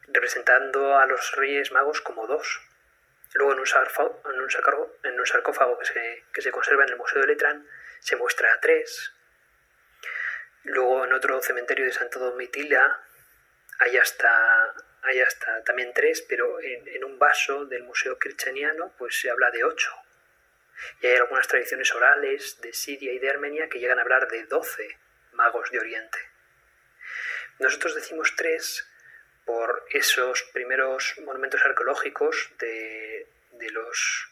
representando 0.07 0.97
a 0.97 1.05
los 1.05 1.31
Reyes 1.33 1.71
Magos 1.71 2.01
como 2.01 2.27
dos. 2.27 2.61
Luego 3.33 3.53
en 3.53 3.59
un, 3.59 3.67
sarcófago 5.25 5.77
que 5.77 5.85
se, 5.85 6.23
que 6.33 6.41
se, 6.41 6.51
conserva 6.51 6.83
en 6.83 6.89
el 6.89 6.97
Museo 6.97 7.21
de 7.21 7.27
Letrán 7.27 7.67
se 7.99 8.15
muestra 8.15 8.53
a 8.53 8.59
tres. 8.59 9.11
Luego 10.63 11.05
en 11.05 11.13
otro 11.13 11.41
cementerio 11.41 11.85
de 11.85 11.91
Santo 11.91 12.19
Domitila 12.19 13.01
hay 13.79 13.97
hasta, 13.97 14.73
hay 15.01 15.19
hasta 15.21 15.63
también 15.63 15.91
tres, 15.93 16.21
pero 16.21 16.59
en, 16.61 16.87
en 16.87 17.03
un 17.03 17.19
vaso 17.19 17.65
del 17.65 17.83
Museo 17.83 18.17
Kircheniano 18.17 18.93
pues 18.97 19.19
se 19.19 19.29
habla 19.29 19.51
de 19.51 19.63
ocho. 19.63 19.91
Y 21.01 21.07
hay 21.07 21.15
algunas 21.15 21.47
tradiciones 21.47 21.93
orales 21.93 22.59
de 22.61 22.73
Siria 22.73 23.13
y 23.13 23.19
de 23.19 23.29
Armenia 23.29 23.69
que 23.69 23.79
llegan 23.79 23.99
a 23.99 24.01
hablar 24.01 24.27
de 24.27 24.45
doce 24.45 24.97
magos 25.33 25.71
de 25.71 25.79
Oriente. 25.79 26.17
Nosotros 27.59 27.95
decimos 27.95 28.33
tres 28.35 28.87
por 29.45 29.85
esos 29.91 30.43
primeros 30.53 31.15
monumentos 31.23 31.63
arqueológicos 31.63 32.51
de, 32.59 33.27
los 33.71 34.29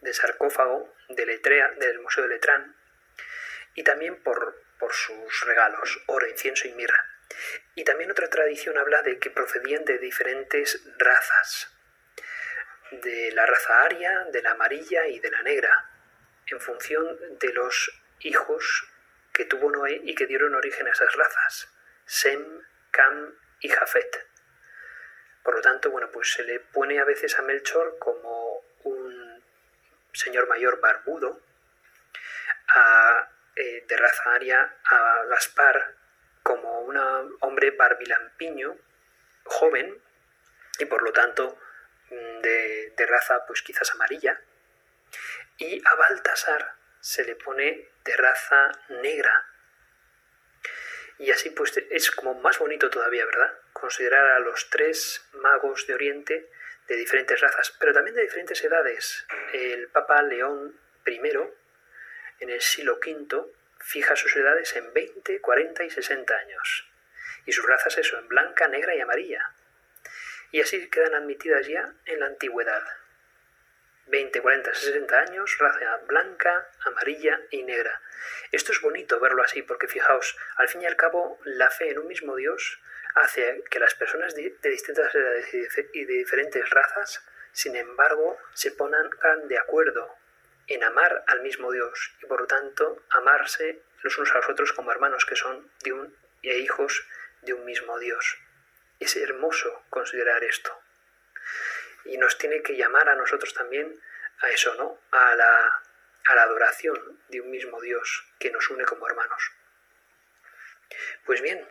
de 0.00 0.12
sarcófago 0.12 0.94
de 1.08 1.26
Letrea, 1.26 1.70
del 1.78 2.00
Museo 2.00 2.24
de 2.24 2.30
Letrán 2.30 2.76
y 3.74 3.84
también 3.84 4.16
por, 4.22 4.62
por 4.78 4.92
sus 4.92 5.46
regalos, 5.46 6.02
oro, 6.06 6.28
incienso 6.28 6.66
y 6.68 6.72
mirra. 6.72 7.04
Y 7.74 7.84
también 7.84 8.10
otra 8.10 8.28
tradición 8.28 8.76
habla 8.76 9.02
de 9.02 9.18
que 9.18 9.30
procedían 9.30 9.84
de 9.84 9.98
diferentes 9.98 10.82
razas, 10.98 11.77
de 12.90 13.32
la 13.32 13.46
raza 13.46 13.82
aria, 13.82 14.26
de 14.32 14.42
la 14.42 14.52
amarilla 14.52 15.06
y 15.06 15.18
de 15.20 15.30
la 15.30 15.42
negra, 15.42 15.90
en 16.46 16.60
función 16.60 17.18
de 17.38 17.52
los 17.52 17.92
hijos 18.20 18.88
que 19.32 19.44
tuvo 19.44 19.70
Noé 19.70 20.00
y 20.04 20.14
que 20.14 20.26
dieron 20.26 20.54
origen 20.54 20.86
a 20.88 20.92
esas 20.92 21.14
razas, 21.14 21.68
Sem, 22.04 22.62
Cam 22.90 23.34
y 23.60 23.68
Jafet. 23.68 24.26
Por 25.42 25.54
lo 25.54 25.60
tanto, 25.60 25.90
bueno, 25.90 26.10
pues 26.10 26.32
se 26.32 26.42
le 26.42 26.60
pone 26.60 26.98
a 26.98 27.04
veces 27.04 27.38
a 27.38 27.42
Melchor 27.42 27.98
como 27.98 28.62
un 28.84 29.42
señor 30.12 30.48
mayor 30.48 30.80
barbudo, 30.80 31.40
eh, 33.56 33.84
de 33.88 33.96
raza 33.96 34.34
aria 34.34 34.76
a 34.84 35.24
Gaspar 35.28 35.94
como 36.42 36.80
un 36.80 36.96
hombre 37.40 37.72
barbilampiño, 37.72 38.76
joven, 39.44 40.00
y 40.78 40.84
por 40.84 41.02
lo 41.02 41.12
tanto 41.12 41.58
de, 42.10 43.06
raza 43.06 43.46
pues 43.46 43.62
quizás 43.62 43.90
amarilla, 43.92 44.40
y 45.56 45.82
a 45.84 45.94
Baltasar 45.94 46.74
se 47.00 47.24
le 47.24 47.36
pone 47.36 47.88
de 48.04 48.16
raza 48.16 48.70
negra, 48.88 49.46
y 51.18 51.30
así 51.30 51.50
pues 51.50 51.76
es 51.90 52.10
como 52.10 52.34
más 52.34 52.58
bonito 52.58 52.90
todavía, 52.90 53.24
¿verdad? 53.24 53.52
Considerar 53.72 54.26
a 54.26 54.38
los 54.38 54.70
tres 54.70 55.26
magos 55.32 55.86
de 55.86 55.94
Oriente 55.94 56.50
de 56.86 56.96
diferentes 56.96 57.40
razas, 57.40 57.74
pero 57.78 57.92
también 57.92 58.16
de 58.16 58.22
diferentes 58.22 58.62
edades. 58.64 59.26
El 59.52 59.88
Papa 59.88 60.22
León 60.22 60.78
I, 61.06 61.20
en 62.40 62.50
el 62.50 62.60
siglo 62.60 62.98
V, 63.04 63.46
fija 63.78 64.16
sus 64.16 64.34
edades 64.36 64.74
en 64.76 64.92
20, 64.92 65.40
40 65.40 65.84
y 65.84 65.90
60 65.90 66.34
años. 66.34 66.88
Y 67.46 67.52
sus 67.52 67.66
razas 67.66 67.98
eso, 67.98 68.18
en 68.18 68.28
blanca, 68.28 68.68
negra 68.68 68.94
y 68.94 69.00
amarilla. 69.00 69.52
Y 70.50 70.60
así 70.60 70.88
quedan 70.88 71.14
admitidas 71.14 71.66
ya 71.66 71.92
en 72.06 72.20
la 72.20 72.26
antigüedad. 72.26 72.82
20, 74.06 74.40
40, 74.40 74.74
60 74.74 75.18
años, 75.20 75.56
raza 75.58 75.98
blanca, 76.06 76.70
amarilla 76.84 77.40
y 77.50 77.62
negra. 77.62 78.00
Esto 78.52 78.72
es 78.72 78.80
bonito 78.80 79.20
verlo 79.20 79.42
así 79.42 79.62
porque 79.62 79.86
fijaos, 79.86 80.36
al 80.56 80.68
fin 80.68 80.82
y 80.82 80.86
al 80.86 80.96
cabo 80.96 81.38
la 81.44 81.70
fe 81.70 81.90
en 81.90 81.98
un 81.98 82.06
mismo 82.06 82.34
Dios 82.36 82.80
hace 83.14 83.62
que 83.70 83.80
las 83.80 83.94
personas 83.94 84.34
de, 84.34 84.56
distintas 84.62 85.14
edades 85.14 85.54
y 85.92 86.04
de 86.04 86.14
diferentes 86.14 86.68
razas, 86.70 87.22
sin 87.52 87.76
embargo, 87.76 88.38
se 88.54 88.72
pongan 88.72 89.10
de 89.48 89.58
acuerdo 89.58 90.14
en 90.66 90.84
amar 90.84 91.24
al 91.26 91.42
mismo 91.42 91.72
Dios 91.72 92.12
y 92.22 92.26
por 92.26 92.40
lo 92.40 92.46
tanto 92.46 93.02
amarse 93.10 93.82
los 94.02 94.16
unos 94.18 94.32
a 94.32 94.36
los 94.36 94.48
otros 94.48 94.72
como 94.72 94.92
hermanos 94.92 95.24
que 95.24 95.36
son 95.36 95.70
de 95.82 95.92
un 95.92 96.14
e 96.42 96.58
hijos 96.58 97.06
de 97.42 97.54
un 97.54 97.64
mismo 97.64 97.98
Dios. 97.98 98.38
Es 98.98 99.16
hermoso 99.16 99.84
considerar 99.90 100.42
esto 100.44 100.78
y 102.04 102.16
nos 102.16 102.38
tiene 102.38 102.62
que 102.62 102.76
llamar 102.76 103.08
a 103.08 103.14
nosotros 103.14 103.54
también 103.54 104.00
a 104.40 104.50
eso, 104.50 104.74
¿no? 104.74 104.98
A 105.10 105.34
la, 105.34 105.82
adoración 106.42 107.20
de 107.28 107.40
un 107.40 107.50
mismo 107.50 107.80
Dios 107.80 108.26
que 108.38 108.50
nos 108.50 108.68
une 108.68 108.84
como 108.84 109.06
hermanos. 109.06 109.50
Pues 111.24 111.40
bien, 111.40 111.66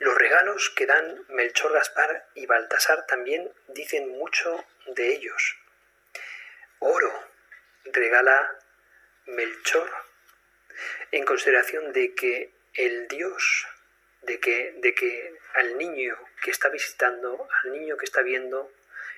los 0.00 0.16
regalos 0.16 0.70
que 0.70 0.84
dan 0.84 1.24
Melchor 1.28 1.72
Gaspar 1.72 2.28
y 2.34 2.46
Baltasar 2.46 3.06
también 3.06 3.52
dicen 3.68 4.08
mucho 4.08 4.64
de 4.86 5.14
ellos. 5.14 5.56
Oro 6.80 7.12
regala 7.84 8.58
Melchor 9.26 9.90
en 11.12 11.24
consideración 11.24 11.92
de 11.92 12.14
que 12.14 12.52
el 12.74 13.06
Dios 13.06 13.68
de 14.22 14.40
que, 14.40 14.74
de 14.78 14.94
que 14.94 15.38
al 15.54 15.76
niño 15.76 16.16
que 16.42 16.50
está 16.50 16.68
visitando, 16.68 17.48
al 17.62 17.72
niño 17.72 17.96
que 17.96 18.04
está 18.04 18.22
viendo 18.22 18.72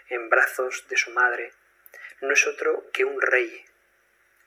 en 0.08 0.28
brazos 0.28 0.86
de 0.88 0.96
su 0.96 1.10
madre, 1.10 1.52
no 2.20 2.32
es 2.32 2.46
otro 2.46 2.90
que 2.92 3.04
un 3.04 3.20
rey, 3.20 3.64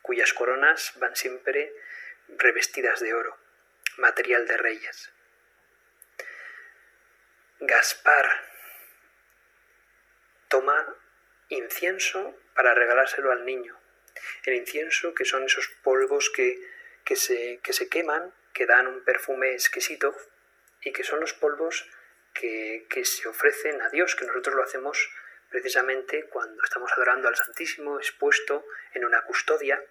cuyas 0.02 0.34
coronas 0.34 0.94
van 0.98 1.16
siempre 1.16 1.74
revestidas 2.30 3.00
de 3.00 3.14
oro, 3.14 3.38
material 3.98 4.48
de 4.48 4.58
reyes. 4.58 5.12
Gaspar 7.60 8.30
toma 10.48 10.96
incienso 11.50 12.38
para 12.54 12.74
regalárselo 12.74 13.32
al 13.32 13.46
niño. 13.46 13.78
El 14.44 14.56
incienso, 14.56 15.14
que 15.14 15.26
son 15.26 15.44
esos 15.44 15.68
polvos 15.84 16.30
que, 16.30 16.60
que, 17.04 17.16
se, 17.16 17.60
que 17.64 17.74
se 17.74 17.90
queman, 17.90 18.34
que 18.54 18.66
dan 18.66 18.88
un 18.88 19.04
perfume 19.04 19.54
exquisito 19.54 20.16
y 20.82 20.92
que 20.92 21.04
son 21.04 21.20
los 21.20 21.34
polvos 21.34 21.90
que, 22.34 22.86
que 22.90 23.06
se 23.06 23.28
ofrecen 23.28 23.82
a 23.82 23.90
Dios, 23.90 24.16
que 24.16 24.26
nosotros 24.26 24.56
lo 24.56 24.64
hacemos 24.64 25.10
precisamente 25.50 26.26
cuando 26.26 26.64
estamos 26.64 26.92
adorando 26.94 27.28
al 27.28 27.36
Santísimo 27.36 28.00
expuesto 28.00 28.66
en 28.94 29.06
una 29.06 29.22
custodia 29.24 29.82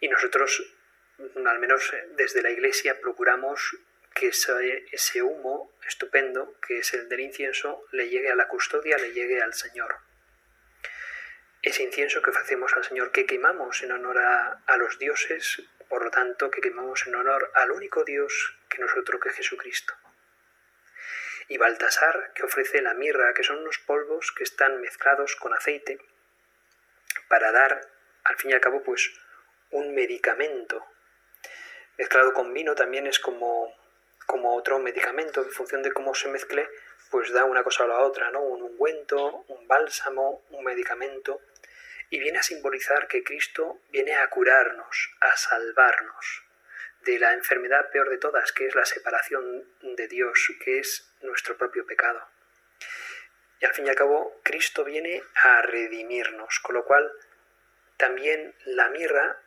y 0.00 0.08
nosotros, 0.08 0.62
al 1.44 1.58
menos 1.58 1.92
desde 2.16 2.42
la 2.42 2.50
Iglesia, 2.50 3.00
procuramos 3.00 3.76
que 4.14 4.28
ese, 4.28 5.22
humo 5.22 5.72
estupendo, 5.86 6.58
que 6.66 6.78
es 6.78 6.94
el 6.94 7.08
del 7.08 7.20
incienso, 7.20 7.84
le 7.92 8.08
llegue 8.08 8.30
a 8.30 8.34
la 8.34 8.48
custodia, 8.48 8.96
le 8.98 9.12
llegue 9.12 9.42
al 9.42 9.54
Señor. 9.54 9.96
Ese 11.62 11.82
incienso 11.82 12.22
que 12.22 12.30
ofrecemos 12.30 12.72
al 12.74 12.84
Señor, 12.84 13.12
que 13.12 13.26
quemamos 13.26 13.82
en 13.82 13.92
honor 13.92 14.18
a, 14.18 14.62
a 14.66 14.76
los 14.76 14.98
dioses, 14.98 15.62
por 15.88 16.04
lo 16.04 16.10
tanto, 16.10 16.50
que 16.50 16.60
quemamos 16.60 17.06
en 17.06 17.14
honor 17.14 17.50
al 17.54 17.70
único 17.70 18.04
Dios 18.04 18.56
que 18.68 18.78
nosotros 18.78 19.20
que 19.20 19.30
Jesucristo 19.30 19.94
y 21.48 21.58
Baltasar, 21.58 22.32
que 22.34 22.44
ofrece 22.44 22.82
la 22.82 22.94
mirra, 22.94 23.32
que 23.34 23.44
son 23.44 23.58
unos 23.58 23.78
polvos 23.78 24.32
que 24.32 24.44
están 24.44 24.80
mezclados 24.80 25.36
con 25.36 25.54
aceite 25.54 25.98
para 27.28 27.52
dar, 27.52 27.88
al 28.24 28.36
fin 28.36 28.50
y 28.50 28.54
al 28.54 28.60
cabo, 28.60 28.82
pues 28.82 29.12
un 29.70 29.94
medicamento. 29.94 30.84
Mezclado 31.98 32.32
con 32.32 32.52
vino 32.52 32.74
también 32.74 33.06
es 33.06 33.18
como, 33.18 33.72
como 34.26 34.54
otro 34.56 34.78
medicamento, 34.78 35.42
en 35.42 35.50
función 35.50 35.82
de 35.82 35.92
cómo 35.92 36.14
se 36.14 36.28
mezcle, 36.28 36.68
pues 37.10 37.32
da 37.32 37.44
una 37.44 37.62
cosa 37.62 37.84
a 37.84 37.88
la 37.88 37.98
otra, 38.00 38.30
¿no? 38.30 38.40
Un 38.40 38.62
ungüento, 38.62 39.44
un 39.48 39.66
bálsamo, 39.68 40.42
un 40.50 40.64
medicamento, 40.64 41.40
y 42.10 42.18
viene 42.18 42.38
a 42.38 42.42
simbolizar 42.42 43.08
que 43.08 43.24
Cristo 43.24 43.80
viene 43.90 44.14
a 44.14 44.28
curarnos, 44.28 45.10
a 45.20 45.36
salvarnos 45.36 46.44
de 47.00 47.18
la 47.18 47.32
enfermedad 47.32 47.90
peor 47.90 48.10
de 48.10 48.18
todas, 48.18 48.52
que 48.52 48.66
es 48.66 48.74
la 48.74 48.84
separación 48.84 49.64
de 49.80 50.08
Dios, 50.08 50.52
que 50.62 50.78
es 50.80 51.08
nuestro 51.22 51.56
propio 51.56 51.86
pecado. 51.86 52.28
Y 53.60 53.64
al 53.64 53.72
fin 53.72 53.86
y 53.86 53.88
al 53.88 53.94
cabo, 53.94 54.40
Cristo 54.42 54.84
viene 54.84 55.22
a 55.42 55.62
redimirnos, 55.62 56.60
con 56.60 56.74
lo 56.74 56.84
cual 56.84 57.10
también 57.96 58.54
la 58.64 58.88
mirra 58.90 59.38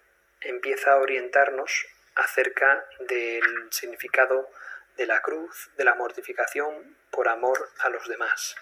empieza 0.41 0.93
a 0.93 0.97
orientarnos 0.97 1.85
acerca 2.15 2.85
del 2.99 3.71
significado 3.71 4.49
de 4.97 5.05
la 5.05 5.21
cruz, 5.21 5.69
de 5.77 5.83
la 5.83 5.95
mortificación 5.95 6.97
por 7.11 7.29
amor 7.29 7.69
a 7.79 7.89
los 7.89 8.07
demás. 8.07 8.55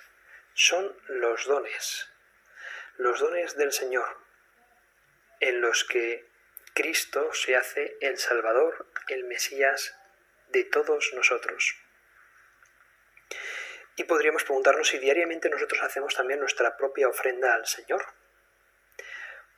Son 0.53 0.95
los 1.07 1.45
dones, 1.45 2.09
los 2.97 3.19
dones 3.19 3.55
del 3.55 3.71
Señor, 3.71 4.17
en 5.39 5.61
los 5.61 5.83
que 5.83 6.25
Cristo 6.73 7.33
se 7.33 7.55
hace 7.55 7.97
el 8.01 8.17
Salvador, 8.17 8.87
el 9.07 9.23
Mesías 9.25 9.95
de 10.49 10.63
todos 10.63 11.11
nosotros. 11.13 11.75
Y 13.95 14.03
podríamos 14.03 14.43
preguntarnos 14.43 14.87
si 14.87 14.99
diariamente 14.99 15.49
nosotros 15.49 15.81
hacemos 15.81 16.15
también 16.15 16.39
nuestra 16.39 16.77
propia 16.77 17.07
ofrenda 17.07 17.55
al 17.55 17.65
Señor. 17.65 18.05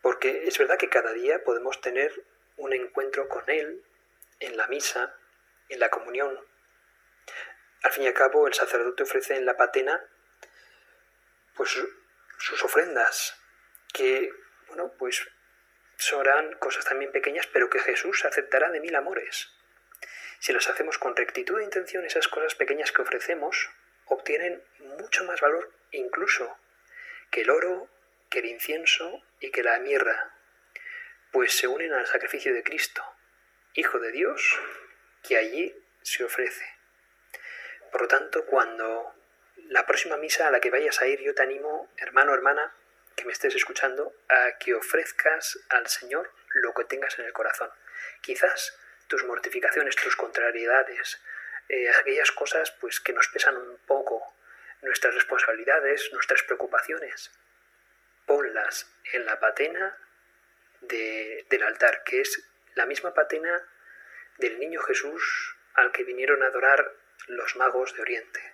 Porque 0.02 0.48
es 0.48 0.58
verdad 0.58 0.78
que 0.78 0.90
cada 0.90 1.12
día 1.12 1.44
podemos 1.44 1.82
tener 1.82 2.14
un 2.56 2.74
encuentro 2.74 3.28
con 3.28 3.44
Él 3.50 3.84
en 4.40 4.56
la 4.56 4.68
misa, 4.68 5.16
en 5.68 5.80
la 5.82 5.90
comunión. 5.90 6.40
Al 7.84 7.92
fin 7.92 8.04
y 8.04 8.08
al 8.08 8.14
cabo, 8.14 8.48
el 8.48 8.54
sacerdote 8.54 9.04
ofrece 9.04 9.36
en 9.36 9.46
la 9.46 9.58
patena 9.58 10.02
pues 11.60 11.78
sus 12.40 12.64
ofrendas, 12.64 13.36
que, 13.94 14.32
bueno, 14.68 14.94
pues 14.98 15.28
serán 15.98 16.54
cosas 16.56 16.86
también 16.86 17.12
pequeñas, 17.12 17.48
pero 17.48 17.70
que 17.70 17.80
Jesús 17.80 18.26
aceptará 18.26 18.72
de 18.72 18.80
mil 18.80 18.96
amores. 18.96 19.50
Si 20.40 20.54
las 20.54 20.70
hacemos 20.70 20.98
con 20.98 21.16
rectitud 21.16 21.58
de 21.58 21.66
intención, 21.66 22.06
esas 22.06 22.28
cosas 22.28 22.56
pequeñas 22.56 22.92
que 22.92 23.02
ofrecemos 23.02 23.70
obtienen 24.06 24.64
mucho 24.80 25.26
más 25.26 25.42
valor 25.42 25.72
incluso 25.92 26.58
que 27.30 27.42
el 27.42 27.50
oro, 27.50 27.90
que 28.30 28.40
el 28.40 28.46
incienso 28.46 29.22
y 29.40 29.52
que 29.52 29.64
la 29.64 29.80
mirra, 29.80 30.34
pues 31.32 31.54
se 31.54 31.68
unen 31.68 31.94
al 31.94 32.08
sacrificio 32.08 32.54
de 32.54 32.64
Cristo, 32.64 33.04
Hijo 33.74 34.00
de 34.00 34.12
Dios, 34.12 34.60
que 35.22 35.38
allí 35.38 35.76
se 36.02 36.24
ofrece. 36.24 36.66
Por 37.92 38.02
lo 38.02 38.08
tanto, 38.08 38.46
cuando 38.46 39.14
la 39.70 39.86
próxima 39.86 40.18
misa 40.18 40.48
a 40.48 40.52
la 40.52 40.60
que 40.60 40.72
vayas 40.72 41.00
a 41.02 41.08
ir, 41.08 41.22
yo 41.22 41.36
te 41.36 41.44
animo, 41.44 41.90
hermano, 41.98 42.34
hermana, 42.34 42.74
que 43.16 43.26
me 43.26 43.32
estés 43.32 43.56
escuchando 43.56 44.14
a 44.28 44.58
que 44.58 44.74
ofrezcas 44.74 45.60
al 45.70 45.88
Señor 45.88 46.32
lo 46.56 46.74
que 46.74 46.86
tengas 46.86 47.20
en 47.20 47.26
el 47.26 47.34
corazón. 47.34 47.70
Quizás 48.22 48.76
tus 49.08 49.24
mortificaciones, 49.26 49.96
tus 49.96 50.16
contrariedades, 50.16 51.22
eh, 51.70 51.88
aquellas 51.92 52.32
cosas 52.32 52.72
pues 52.82 53.00
que 53.00 53.14
nos 53.14 53.28
pesan 53.28 53.58
un 53.58 53.78
poco, 53.86 54.34
nuestras 54.82 55.14
responsabilidades, 55.14 56.10
nuestras 56.14 56.42
preocupaciones, 56.44 57.32
ponlas 58.26 58.92
en 59.14 59.26
la 59.26 59.40
patena 59.40 59.98
del 60.82 61.64
altar, 61.64 62.04
que 62.04 62.22
es 62.22 62.44
la 62.74 62.88
misma 62.88 63.14
patena 63.14 63.62
del 64.38 64.58
niño 64.58 64.82
Jesús 64.82 65.56
al 65.76 65.92
que 65.92 66.04
vinieron 66.04 66.42
a 66.42 66.48
adorar 66.48 66.92
los 67.28 67.56
magos 67.56 67.94
de 67.94 68.02
Oriente, 68.02 68.49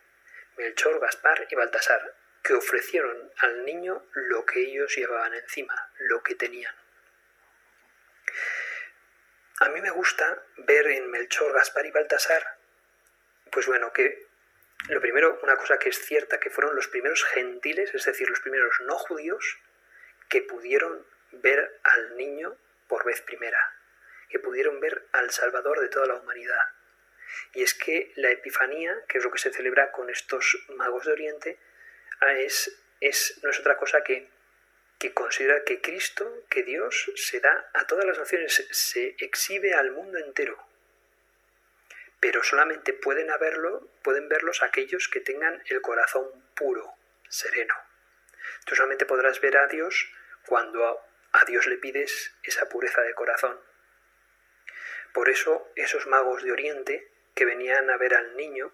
Melchor, 0.58 1.00
Gaspar 1.00 1.48
y 1.50 1.56
Baltasar, 1.56 2.16
que 2.44 2.54
ofrecieron 2.54 3.32
al 3.38 3.66
niño 3.66 4.04
lo 4.14 4.46
que 4.46 4.60
ellos 4.60 4.96
llevaban 4.96 5.34
encima, 5.34 5.90
lo 6.00 6.22
que 6.22 6.36
tenían. 6.36 6.74
A 9.60 9.70
mí 9.70 9.82
me 9.82 9.90
gusta 9.90 10.44
ver 10.58 10.88
en 10.88 11.10
Melchor, 11.10 11.54
Gaspar 11.54 11.86
y 11.86 11.92
Baltasar, 11.92 12.58
pues 13.52 13.66
bueno, 13.68 13.94
que 13.94 14.28
lo 14.90 15.02
primero, 15.02 15.40
una 15.42 15.56
cosa 15.56 15.80
que 15.80 15.90
es 15.90 15.98
cierta, 16.06 16.40
que 16.40 16.50
fueron 16.50 16.76
los 16.76 16.88
primeros 16.88 17.24
gentiles, 17.24 17.94
es 17.96 18.06
decir, 18.06 18.30
los 18.30 18.40
primeros 18.42 18.80
no 18.82 18.98
judíos, 18.98 19.58
que 20.30 20.42
pudieron 20.42 21.06
ver 21.32 21.80
al 21.84 22.18
niño 22.18 22.56
por 22.88 23.04
vez 23.06 23.22
primera, 23.22 23.60
que 24.30 24.40
pudieron 24.40 24.80
ver 24.80 25.08
al 25.12 25.32
Salvador 25.32 25.80
de 25.80 25.90
toda 25.90 26.06
la 26.06 26.16
humanidad. 26.16 26.75
Y 27.54 27.64
es 27.64 27.74
que 27.74 28.12
la 28.16 28.32
Epifanía, 28.32 28.96
que 29.08 29.18
es 29.18 29.24
lo 29.24 29.32
que 29.32 29.40
se 29.40 29.52
celebra 29.52 29.92
con 29.92 30.10
estos 30.10 30.66
magos 30.70 31.06
de 31.06 31.12
Oriente, 31.12 31.58
es, 32.38 32.72
es, 33.02 33.40
no 33.44 33.50
es 33.50 33.60
otra 33.60 33.78
cosa 33.78 34.04
que, 34.04 34.30
que 35.00 35.14
considerar 35.14 35.64
que 35.64 35.82
Cristo, 35.82 36.46
que 36.50 36.64
Dios, 36.64 37.12
se 37.16 37.40
da 37.40 37.70
a 37.74 37.86
todas 37.88 38.06
las 38.06 38.18
naciones, 38.18 38.68
se 38.72 39.16
exhibe 39.20 39.74
al 39.74 39.92
mundo 39.92 40.18
entero. 40.18 40.58
Pero 42.20 42.44
solamente 42.44 42.94
pueden, 42.94 43.30
haberlo, 43.30 43.90
pueden 44.02 44.30
verlos 44.30 44.64
aquellos 44.64 45.08
que 45.08 45.20
tengan 45.20 45.62
el 45.68 45.82
corazón 45.82 46.28
puro, 46.56 46.96
sereno. 47.30 47.76
Tú 48.66 48.76
solamente 48.76 49.06
podrás 49.06 49.40
ver 49.42 49.58
a 49.58 49.68
Dios 49.68 50.10
cuando 50.46 51.02
a 51.34 51.46
Dios 51.46 51.68
le 51.68 51.78
pides 51.78 52.34
esa 52.44 52.70
pureza 52.70 53.02
de 53.02 53.14
corazón. 53.14 53.60
Por 55.14 55.30
eso 55.30 55.72
esos 55.76 56.08
magos 56.08 56.44
de 56.44 56.52
Oriente 56.52 57.12
que 57.36 57.46
venían 57.46 57.90
a 57.90 57.98
ver 57.98 58.16
al 58.16 58.36
niño, 58.36 58.72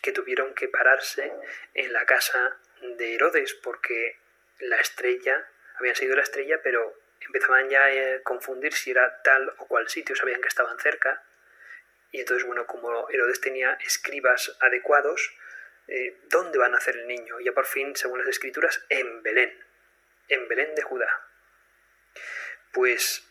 que 0.00 0.12
tuvieron 0.12 0.54
que 0.54 0.68
pararse 0.68 1.32
en 1.74 1.92
la 1.92 2.06
casa 2.06 2.56
de 2.80 3.14
Herodes 3.14 3.54
porque 3.54 4.18
la 4.60 4.76
estrella, 4.76 5.46
había 5.76 5.94
sido 5.94 6.16
la 6.16 6.22
estrella, 6.22 6.60
pero 6.62 6.94
empezaban 7.20 7.68
ya 7.68 7.84
a 7.84 8.22
confundir 8.22 8.72
si 8.74 8.90
era 8.90 9.22
tal 9.22 9.52
o 9.58 9.66
cual 9.66 9.88
sitio, 9.88 10.14
sabían 10.14 10.40
que 10.40 10.48
estaban 10.48 10.78
cerca. 10.78 11.22
Y 12.12 12.20
entonces, 12.20 12.46
bueno, 12.46 12.66
como 12.66 13.08
Herodes 13.10 13.40
tenía 13.40 13.76
escribas 13.84 14.56
adecuados, 14.60 15.34
eh, 15.88 16.16
¿dónde 16.28 16.58
va 16.58 16.66
a 16.66 16.70
nacer 16.70 16.96
el 16.96 17.08
niño? 17.08 17.40
Ya 17.40 17.52
por 17.52 17.66
fin, 17.66 17.96
según 17.96 18.20
las 18.20 18.28
escrituras, 18.28 18.84
en 18.88 19.22
Belén, 19.22 19.52
en 20.28 20.46
Belén 20.48 20.74
de 20.74 20.82
Judá. 20.82 21.08
Pues 22.72 23.26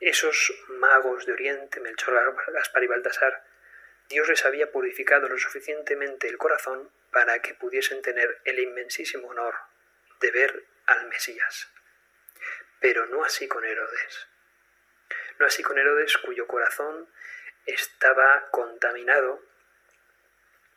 esos 0.00 0.52
magos 0.68 1.26
de 1.26 1.32
Oriente, 1.32 1.80
Melchor, 1.80 2.36
Gaspar 2.52 2.82
y 2.82 2.86
Baltasar, 2.86 3.47
Dios 4.08 4.28
les 4.28 4.44
había 4.44 4.72
purificado 4.72 5.28
lo 5.28 5.38
suficientemente 5.38 6.28
el 6.28 6.38
corazón 6.38 6.90
para 7.12 7.40
que 7.40 7.54
pudiesen 7.54 8.02
tener 8.02 8.40
el 8.44 8.58
inmensísimo 8.58 9.28
honor 9.28 9.54
de 10.20 10.30
ver 10.30 10.64
al 10.86 11.08
Mesías. 11.08 11.68
Pero 12.80 13.06
no 13.06 13.24
así 13.24 13.48
con 13.48 13.64
Herodes. 13.64 14.26
No 15.38 15.46
así 15.46 15.62
con 15.62 15.78
Herodes 15.78 16.16
cuyo 16.18 16.46
corazón 16.46 17.08
estaba 17.66 18.48
contaminado 18.50 19.42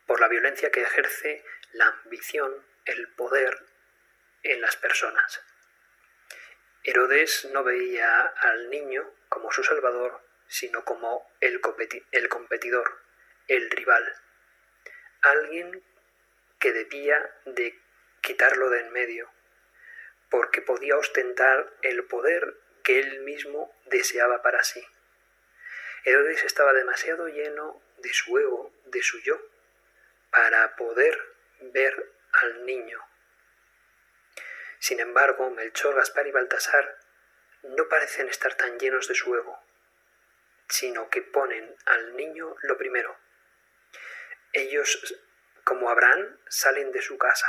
por 0.06 0.20
la 0.20 0.28
violencia 0.28 0.70
que 0.70 0.82
ejerce 0.82 1.44
la 1.72 1.86
ambición, 1.86 2.54
el 2.84 3.08
poder 3.08 3.58
en 4.42 4.60
las 4.60 4.76
personas. 4.76 5.42
Herodes 6.84 7.46
no 7.52 7.62
veía 7.64 8.26
al 8.26 8.68
niño 8.68 9.08
como 9.28 9.52
su 9.52 9.62
salvador, 9.62 10.20
sino 10.48 10.84
como 10.84 11.30
el, 11.40 11.60
competidor, 11.60 13.00
el 13.48 13.70
rival, 13.70 14.14
alguien 15.22 15.82
que 16.58 16.72
debía 16.72 17.30
de 17.44 17.78
quitarlo 18.20 18.70
de 18.70 18.80
en 18.80 18.92
medio, 18.92 19.30
porque 20.30 20.62
podía 20.62 20.96
ostentar 20.96 21.72
el 21.82 22.04
poder 22.04 22.56
que 22.82 22.98
él 23.00 23.20
mismo 23.20 23.74
deseaba 23.86 24.42
para 24.42 24.62
sí. 24.62 24.84
Herodes 26.04 26.44
estaba 26.44 26.72
demasiado 26.72 27.28
lleno 27.28 27.80
de 27.98 28.12
su 28.12 28.38
ego, 28.38 28.72
de 28.86 29.02
su 29.02 29.20
yo, 29.20 29.40
para 30.30 30.74
poder 30.76 31.20
ver 31.60 32.12
al 32.32 32.66
niño. 32.66 33.00
Sin 34.78 34.98
embargo, 34.98 35.50
Melchor, 35.50 35.94
Gaspar 35.94 36.26
y 36.26 36.32
Baltasar 36.32 36.98
no 37.62 37.88
parecen 37.88 38.28
estar 38.28 38.54
tan 38.56 38.78
llenos 38.78 39.06
de 39.06 39.14
su 39.14 39.34
ego, 39.36 39.58
sino 40.68 41.08
que 41.08 41.22
ponen 41.22 41.76
al 41.86 42.16
niño 42.16 42.56
lo 42.62 42.76
primero. 42.76 43.16
Ellos, 44.52 45.16
como 45.64 45.88
Abraham, 45.88 46.38
salen 46.48 46.92
de 46.92 47.00
su 47.00 47.16
casa. 47.16 47.46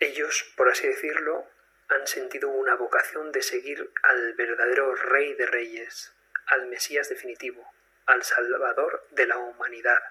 Ellos, 0.00 0.52
por 0.56 0.68
así 0.68 0.88
decirlo, 0.88 1.48
han 1.88 2.06
sentido 2.06 2.48
una 2.48 2.74
vocación 2.74 3.30
de 3.30 3.42
seguir 3.42 3.92
al 4.02 4.34
verdadero 4.34 4.94
Rey 4.94 5.34
de 5.34 5.46
Reyes, 5.46 6.12
al 6.46 6.66
Mesías 6.66 7.08
definitivo, 7.08 7.64
al 8.06 8.24
Salvador 8.24 9.06
de 9.10 9.26
la 9.26 9.38
humanidad. 9.38 10.02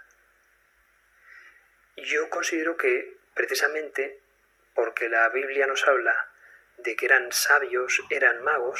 Yo 1.97 2.29
considero 2.29 2.77
que 2.77 3.17
precisamente 3.33 4.21
porque 4.73 5.09
la 5.09 5.27
Biblia 5.29 5.67
nos 5.67 5.85
habla 5.87 6.29
de 6.77 6.95
que 6.95 7.05
eran 7.05 7.31
sabios, 7.31 8.01
eran 8.09 8.41
magos, 8.43 8.79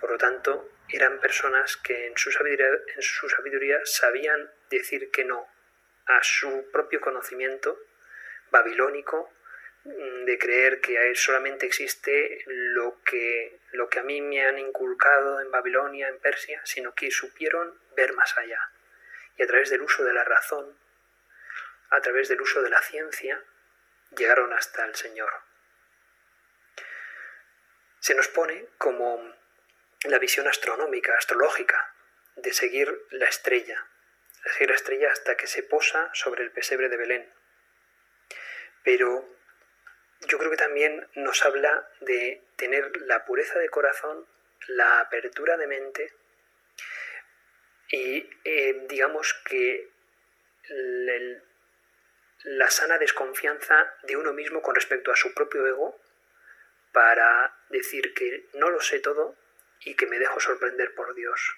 por 0.00 0.10
lo 0.10 0.18
tanto, 0.18 0.70
eran 0.92 1.20
personas 1.20 1.76
que 1.76 2.06
en 2.06 2.16
su 2.16 2.30
sabiduría, 2.30 2.66
en 2.94 3.02
su 3.02 3.28
sabiduría 3.28 3.80
sabían 3.84 4.50
decir 4.70 5.10
que 5.10 5.24
no 5.24 5.48
a 6.06 6.22
su 6.22 6.70
propio 6.70 7.00
conocimiento 7.00 7.78
babilónico 8.50 9.32
Mm, 9.84 10.26
de 10.26 10.38
creer 10.38 10.80
que 10.80 11.12
solamente 11.16 11.66
existe 11.66 12.44
lo 12.46 13.02
que, 13.02 13.60
lo 13.72 13.88
que 13.88 13.98
a 13.98 14.04
mí 14.04 14.20
me 14.20 14.46
han 14.46 14.58
inculcado 14.58 15.40
en 15.40 15.50
Babilonia, 15.50 16.08
en 16.08 16.20
Persia, 16.20 16.60
sino 16.64 16.94
que 16.94 17.10
supieron 17.10 17.76
ver 17.96 18.12
más 18.12 18.36
allá. 18.38 18.60
Y 19.36 19.42
a 19.42 19.46
través 19.46 19.70
del 19.70 19.82
uso 19.82 20.04
de 20.04 20.12
la 20.12 20.22
razón, 20.22 20.78
a 21.90 22.00
través 22.00 22.28
del 22.28 22.40
uso 22.40 22.62
de 22.62 22.70
la 22.70 22.80
ciencia, 22.80 23.42
llegaron 24.16 24.52
hasta 24.52 24.84
el 24.84 24.94
Señor. 24.94 25.32
Se 27.98 28.14
nos 28.14 28.28
pone 28.28 28.66
como 28.78 29.34
la 30.04 30.18
visión 30.18 30.48
astronómica, 30.48 31.14
astrológica, 31.16 31.94
de 32.36 32.52
seguir 32.52 33.06
la 33.10 33.26
estrella, 33.26 33.86
de 34.44 34.52
seguir 34.52 34.70
la 34.70 34.76
estrella 34.76 35.12
hasta 35.12 35.36
que 35.36 35.46
se 35.46 35.62
posa 35.62 36.10
sobre 36.14 36.42
el 36.42 36.50
pesebre 36.50 36.88
de 36.88 36.96
Belén. 36.96 37.32
Pero 38.82 39.28
yo 40.28 40.38
creo 40.38 40.50
que 40.50 40.56
también 40.56 41.08
nos 41.14 41.44
habla 41.44 41.88
de 42.00 42.42
tener 42.56 42.96
la 43.02 43.24
pureza 43.24 43.58
de 43.58 43.68
corazón, 43.68 44.26
la 44.68 45.00
apertura 45.00 45.56
de 45.56 45.66
mente 45.66 46.12
y 47.90 48.28
eh, 48.44 48.86
digamos 48.88 49.34
que 49.44 49.90
la 52.44 52.70
sana 52.70 52.98
desconfianza 52.98 53.94
de 54.04 54.16
uno 54.16 54.32
mismo 54.32 54.62
con 54.62 54.74
respecto 54.74 55.12
a 55.12 55.16
su 55.16 55.34
propio 55.34 55.66
ego 55.66 56.00
para 56.92 57.54
decir 57.68 58.14
que 58.14 58.48
no 58.54 58.70
lo 58.70 58.80
sé 58.80 59.00
todo 59.00 59.36
y 59.84 59.94
que 59.94 60.06
me 60.06 60.18
dejo 60.18 60.40
sorprender 60.40 60.94
por 60.94 61.14
Dios. 61.14 61.56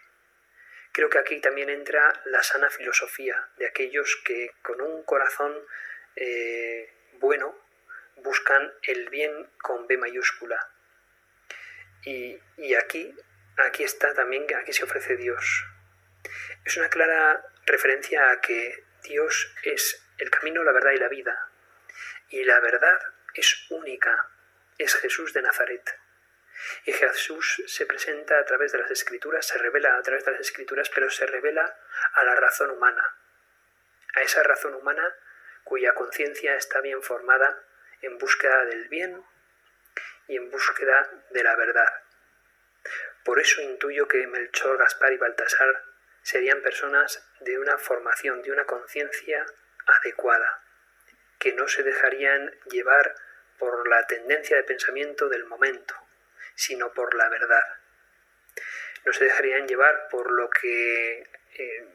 Creo 0.93 1.11
que 1.11 1.19
aquí 1.19 1.41
también 1.41 1.71
entra 1.71 2.13
la 2.27 2.43
sana 2.43 2.71
filosofía 2.71 3.49
de 3.57 3.67
aquellos 3.67 4.23
que 4.25 4.53
con 4.63 4.81
un 4.81 5.03
corazón 5.03 5.53
eh, 6.15 6.93
bueno 7.15 7.59
buscan 8.17 8.73
el 8.83 9.09
bien 9.11 9.51
con 9.61 9.87
B 9.87 9.99
mayúscula. 9.99 10.69
Y, 12.05 12.39
aquí, 12.75 13.15
aquí 13.57 13.83
está 13.83 14.13
también, 14.15 14.47
aquí 14.55 14.73
se 14.73 14.85
ofrece 14.85 15.17
Dios. 15.17 15.65
Es 16.65 16.77
una 16.77 16.89
clara 16.89 17.45
referencia 17.67 18.31
a 18.31 18.41
que 18.41 18.85
Dios 19.03 19.53
es 19.63 20.03
el 20.19 20.31
camino, 20.31 20.63
la 20.65 20.73
verdad 20.73 20.93
y 20.93 20.99
la 20.99 21.09
vida. 21.09 21.49
Y 22.29 22.45
la 22.45 22.61
verdad 22.61 22.99
es 23.35 23.67
única, 23.71 24.29
es 24.79 24.95
Jesús 24.95 25.33
de 25.33 25.43
Nazaret. 25.43 25.99
Y 26.85 26.93
Jesús 26.93 27.63
se 27.67 27.87
presenta 27.87 28.39
a 28.39 28.45
través 28.45 28.73
de 28.73 28.79
las 28.79 28.91
escrituras, 28.91 29.47
se 29.47 29.59
revela 29.59 29.97
a 29.97 30.03
través 30.03 30.25
de 30.25 30.33
las 30.33 30.41
escrituras, 30.41 30.91
pero 30.91 31.11
se 31.11 31.27
revela 31.27 31.77
a 32.15 32.25
la 32.25 32.35
razón 32.37 32.71
humana, 32.71 33.17
a 34.15 34.23
esa 34.23 34.43
razón 34.43 34.75
humana 34.75 35.15
cuya 35.65 35.95
conciencia 35.95 36.57
está 36.57 36.81
bien 36.81 37.03
formada 37.03 37.63
en 38.03 38.19
búsqueda 38.19 38.65
del 38.67 38.89
bien 38.89 39.25
y 40.29 40.37
en 40.37 40.51
búsqueda 40.51 41.11
de 41.31 41.43
la 41.43 41.57
verdad. 41.57 41.93
Por 43.25 43.41
eso 43.41 43.63
intuyo 43.63 44.07
que 44.07 44.27
Melchor, 44.27 44.77
Gaspar 44.79 45.13
y 45.13 45.17
Baltasar 45.17 45.83
serían 46.23 46.63
personas 46.63 47.27
de 47.41 47.59
una 47.59 47.79
formación, 47.79 48.43
de 48.43 48.53
una 48.53 48.65
conciencia 48.67 49.47
adecuada, 49.87 50.63
que 51.39 51.53
no 51.55 51.69
se 51.69 51.83
dejarían 51.83 52.51
llevar 52.71 53.15
por 53.59 53.89
la 53.89 54.07
tendencia 54.07 54.57
de 54.57 54.65
pensamiento 54.65 55.29
del 55.29 55.45
momento, 55.47 55.95
sino 56.55 56.93
por 56.93 57.15
la 57.15 57.29
verdad. 57.29 57.65
No 59.05 59.13
se 59.13 59.25
dejarían 59.25 59.69
llevar 59.69 60.09
por 60.09 60.31
lo 60.31 60.49
que 60.51 61.29
eh, 61.57 61.89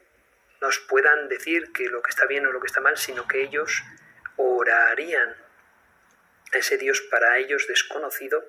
nos 0.62 0.80
puedan 0.80 1.28
decir 1.28 1.72
que 1.72 1.88
lo 1.88 2.02
que 2.02 2.10
está 2.10 2.26
bien 2.26 2.46
o 2.46 2.52
lo 2.52 2.60
que 2.60 2.68
está 2.68 2.82
mal, 2.82 2.98
sino 2.98 3.28
que 3.28 3.42
ellos 3.42 3.84
orarían 4.36 5.36
ese 6.52 6.78
Dios 6.78 7.02
para 7.02 7.38
ellos 7.38 7.68
desconocido, 7.68 8.44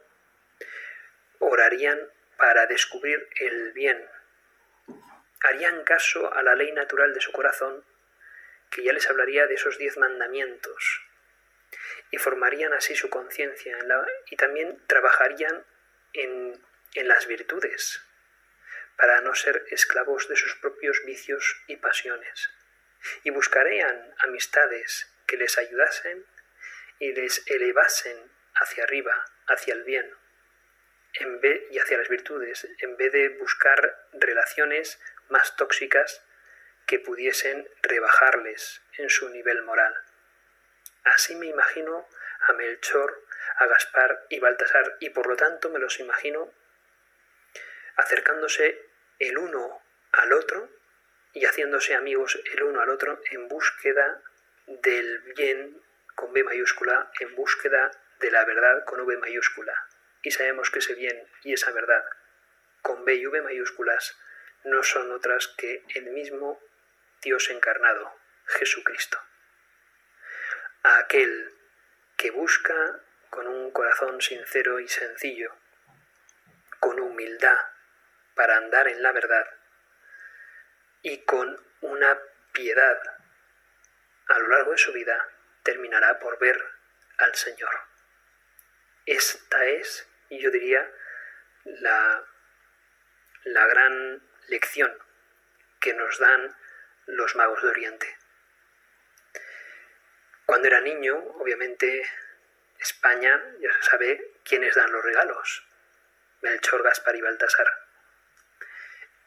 orarían 1.38 1.98
para 2.36 2.66
descubrir 2.66 3.28
el 3.36 3.72
bien. 3.72 4.08
Harían 5.42 5.84
caso 5.84 6.32
a 6.34 6.42
la 6.42 6.54
ley 6.54 6.72
natural 6.72 7.14
de 7.14 7.20
su 7.20 7.32
corazón, 7.32 7.84
que 8.70 8.82
ya 8.84 8.92
les 8.92 9.08
hablaría 9.08 9.46
de 9.46 9.54
esos 9.54 9.78
diez 9.78 9.96
mandamientos, 9.96 11.02
y 12.10 12.18
formarían 12.18 12.72
así 12.72 12.94
su 12.94 13.10
conciencia 13.10 13.76
y 14.30 14.36
también 14.36 14.80
trabajarían 14.86 15.64
en, 16.12 16.60
las 16.94 17.26
virtudes, 17.26 18.02
para 18.96 19.20
no 19.20 19.34
ser 19.34 19.64
esclavos 19.70 20.28
de 20.28 20.36
sus 20.36 20.54
propios 20.56 21.02
vicios 21.04 21.62
y 21.66 21.76
pasiones, 21.76 22.50
y 23.22 23.30
buscarían 23.30 24.14
amistades 24.18 25.10
que 25.26 25.36
les 25.36 25.56
ayudasen 25.56 26.26
y 26.98 27.12
les 27.12 27.42
elevasen 27.46 28.30
hacia 28.54 28.84
arriba, 28.84 29.24
hacia 29.46 29.74
el 29.74 29.84
bien, 29.84 30.12
en 31.14 31.40
vez, 31.40 31.62
y 31.70 31.78
hacia 31.78 31.98
las 31.98 32.08
virtudes, 32.08 32.68
en 32.78 32.96
vez 32.96 33.12
de 33.12 33.30
buscar 33.30 34.06
relaciones 34.12 35.00
más 35.28 35.56
tóxicas 35.56 36.22
que 36.86 36.98
pudiesen 36.98 37.68
rebajarles 37.82 38.82
en 38.98 39.08
su 39.10 39.28
nivel 39.28 39.62
moral. 39.62 39.94
Así 41.04 41.34
me 41.36 41.46
imagino 41.46 42.06
a 42.48 42.52
Melchor, 42.52 43.24
a 43.60 43.66
Gaspar 43.66 44.24
y 44.30 44.40
Baltasar, 44.40 44.96
y 45.00 45.10
por 45.10 45.26
lo 45.26 45.36
tanto 45.36 45.68
me 45.68 45.78
los 45.78 46.00
imagino 46.00 46.50
acercándose 47.96 48.88
el 49.18 49.36
uno 49.36 49.82
al 50.12 50.32
otro 50.32 50.70
y 51.34 51.44
haciéndose 51.44 51.94
amigos 51.94 52.40
el 52.54 52.62
uno 52.62 52.80
al 52.80 52.88
otro 52.88 53.20
en 53.30 53.48
búsqueda 53.48 54.22
del 54.66 55.18
bien 55.36 55.78
con 56.14 56.32
B 56.32 56.42
mayúscula 56.42 57.10
en 57.20 57.36
búsqueda 57.36 57.90
de 58.18 58.30
la 58.30 58.46
verdad 58.46 58.84
con 58.86 59.00
V 59.00 59.18
mayúscula. 59.18 59.74
Y 60.22 60.30
sabemos 60.30 60.70
que 60.70 60.78
ese 60.78 60.94
bien 60.94 61.28
y 61.44 61.52
esa 61.52 61.70
verdad 61.70 62.04
con 62.80 63.04
B 63.04 63.14
y 63.14 63.26
V 63.26 63.42
mayúsculas 63.42 64.16
no 64.64 64.82
son 64.82 65.12
otras 65.12 65.48
que 65.48 65.84
el 65.94 66.06
mismo 66.12 66.58
Dios 67.20 67.50
encarnado, 67.50 68.10
Jesucristo. 68.46 69.18
Aquel 70.82 71.52
que 72.16 72.30
busca 72.30 73.00
con 73.30 73.46
un 73.46 73.70
corazón 73.70 74.20
sincero 74.20 74.80
y 74.80 74.88
sencillo, 74.88 75.54
con 76.80 77.00
humildad 77.00 77.58
para 78.34 78.56
andar 78.56 78.88
en 78.88 79.02
la 79.02 79.12
verdad 79.12 79.46
y 81.02 81.24
con 81.24 81.64
una 81.80 82.18
piedad 82.52 82.98
a 84.28 84.38
lo 84.38 84.48
largo 84.48 84.72
de 84.72 84.78
su 84.78 84.92
vida 84.92 85.28
terminará 85.62 86.18
por 86.18 86.38
ver 86.38 86.62
al 87.18 87.34
Señor. 87.34 87.70
Esta 89.06 89.64
es, 89.66 90.06
yo 90.30 90.50
diría, 90.50 90.90
la, 91.64 92.24
la 93.44 93.66
gran 93.66 94.22
lección 94.48 94.92
que 95.80 95.94
nos 95.94 96.18
dan 96.18 96.54
los 97.06 97.34
magos 97.36 97.62
de 97.62 97.68
Oriente. 97.68 98.16
Cuando 100.46 100.68
era 100.68 100.80
niño, 100.80 101.16
obviamente, 101.38 102.02
España 102.80 103.40
ya 103.60 103.72
se 103.74 103.82
sabe 103.82 104.32
quiénes 104.44 104.74
dan 104.74 104.90
los 104.90 105.04
regalos. 105.04 105.66
Melchor, 106.40 106.82
Gaspar 106.82 107.14
y 107.14 107.20
Baltasar. 107.20 107.70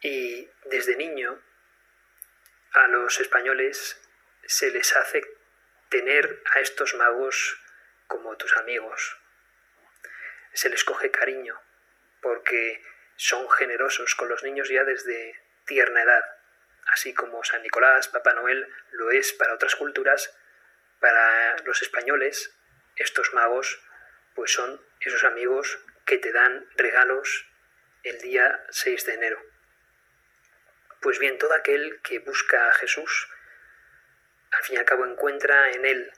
Y 0.00 0.50
desde 0.64 0.96
niño 0.96 1.40
a 2.72 2.88
los 2.88 3.20
españoles 3.20 4.00
se 4.44 4.70
les 4.70 4.94
hace 4.96 5.22
tener 5.88 6.42
a 6.52 6.60
estos 6.60 6.94
magos 6.94 7.60
como 8.08 8.36
tus 8.36 8.56
amigos. 8.56 9.16
Se 10.52 10.68
les 10.68 10.82
coge 10.84 11.10
cariño 11.10 11.60
porque 12.20 12.82
son 13.16 13.48
generosos 13.50 14.14
con 14.16 14.28
los 14.28 14.42
niños 14.42 14.68
ya 14.68 14.82
desde 14.82 15.40
tierna 15.66 16.02
edad, 16.02 16.24
así 16.88 17.14
como 17.14 17.44
San 17.44 17.62
Nicolás, 17.62 18.08
Papá 18.08 18.34
Noel 18.34 18.68
lo 18.92 19.10
es 19.10 19.32
para 19.32 19.54
otras 19.54 19.76
culturas, 19.76 20.36
para 20.98 21.56
los 21.64 21.80
españoles 21.82 22.54
estos 22.96 23.32
magos 23.34 23.80
pues 24.34 24.52
son 24.52 24.80
esos 25.00 25.24
amigos 25.24 25.78
que 26.04 26.18
te 26.18 26.32
dan 26.32 26.66
regalos 26.76 27.46
el 28.02 28.18
día 28.20 28.64
6 28.70 29.06
de 29.06 29.14
enero. 29.14 29.40
Pues 31.00 31.18
bien, 31.18 31.38
todo 31.38 31.54
aquel 31.54 32.00
que 32.02 32.18
busca 32.18 32.68
a 32.68 32.72
Jesús, 32.72 33.28
al 34.50 34.62
fin 34.64 34.76
y 34.76 34.78
al 34.78 34.84
cabo 34.84 35.06
encuentra 35.06 35.70
en 35.72 35.84
él, 35.84 36.12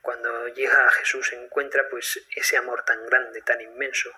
cuando 0.00 0.48
llega 0.48 0.86
a 0.86 0.90
Jesús 0.90 1.32
encuentra 1.32 1.88
pues 1.88 2.20
ese 2.34 2.56
amor 2.56 2.84
tan 2.84 3.06
grande, 3.06 3.40
tan 3.42 3.60
inmenso, 3.60 4.12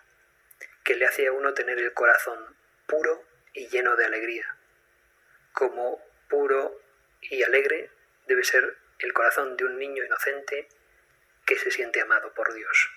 que 0.83 0.97
le 0.97 1.07
hace 1.07 1.27
a 1.27 1.33
uno 1.33 1.55
tener 1.55 1.79
el 1.79 1.93
corazón 1.93 2.57
puro 2.87 3.25
y 3.53 3.69
lleno 3.69 3.95
de 3.97 4.07
alegría. 4.07 4.57
Como 5.53 6.03
puro 6.29 6.81
y 7.21 7.43
alegre 7.43 7.91
debe 8.27 8.45
ser 8.45 8.77
el 8.99 9.13
corazón 9.13 9.57
de 9.57 9.65
un 9.65 9.79
niño 9.79 10.05
inocente 10.05 10.69
que 11.45 11.59
se 11.59 11.71
siente 11.71 12.01
amado 12.01 12.33
por 12.35 12.53
Dios. 12.55 12.91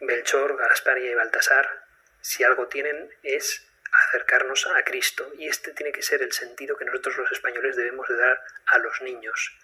Belchor, 0.00 0.56
Gasparia 0.56 1.10
y 1.10 1.14
Baltasar, 1.14 1.84
si 2.20 2.42
algo 2.44 2.68
tienen 2.68 3.14
es 3.22 3.68
acercarnos 3.92 4.66
a 4.66 4.82
Cristo 4.84 5.30
y 5.38 5.48
este 5.48 5.72
tiene 5.72 5.92
que 5.92 6.02
ser 6.02 6.22
el 6.22 6.32
sentido 6.32 6.76
que 6.76 6.84
nosotros 6.84 7.16
los 7.18 7.30
españoles 7.30 7.76
debemos 7.76 8.08
de 8.08 8.16
dar 8.16 8.42
a 8.66 8.78
los 8.78 9.00
niños. 9.02 9.56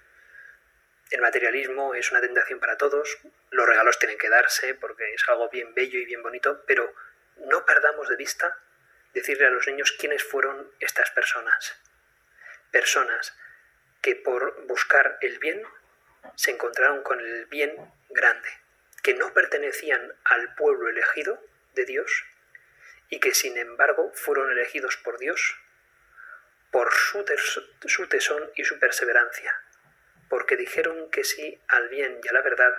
El 1.10 1.22
materialismo 1.22 1.94
es 1.94 2.10
una 2.10 2.20
tentación 2.20 2.60
para 2.60 2.76
todos, 2.76 3.18
los 3.50 3.66
regalos 3.66 3.98
tienen 3.98 4.18
que 4.18 4.28
darse 4.28 4.74
porque 4.74 5.14
es 5.14 5.26
algo 5.28 5.48
bien 5.48 5.74
bello 5.74 5.98
y 5.98 6.04
bien 6.04 6.22
bonito, 6.22 6.62
pero 6.66 6.94
no 7.36 7.64
perdamos 7.64 8.08
de 8.08 8.16
vista 8.16 8.58
decirle 9.14 9.46
a 9.46 9.50
los 9.50 9.66
niños 9.66 9.92
quiénes 9.92 10.22
fueron 10.22 10.70
estas 10.80 11.10
personas. 11.10 11.80
Personas 12.70 13.34
que 14.02 14.16
por 14.16 14.66
buscar 14.66 15.18
el 15.22 15.38
bien 15.38 15.62
se 16.36 16.50
encontraron 16.50 17.02
con 17.02 17.20
el 17.20 17.46
bien 17.46 17.74
grande, 18.10 18.48
que 19.02 19.14
no 19.14 19.32
pertenecían 19.32 20.14
al 20.24 20.54
pueblo 20.54 20.88
elegido 20.88 21.42
de 21.74 21.84
Dios, 21.84 22.24
y 23.08 23.20
que 23.20 23.34
sin 23.34 23.56
embargo 23.56 24.12
fueron 24.14 24.50
elegidos 24.50 24.96
por 24.98 25.18
Dios 25.18 25.56
por 26.70 26.92
su, 26.92 27.24
tesón 28.08 28.50
y 28.54 28.64
su 28.64 28.78
perseverancia, 28.78 29.54
porque 30.28 30.56
dijeron 30.56 31.10
que 31.10 31.24
sí 31.24 31.58
al 31.68 31.88
bien 31.88 32.20
y 32.22 32.28
a 32.28 32.32
la 32.32 32.42
verdad 32.42 32.72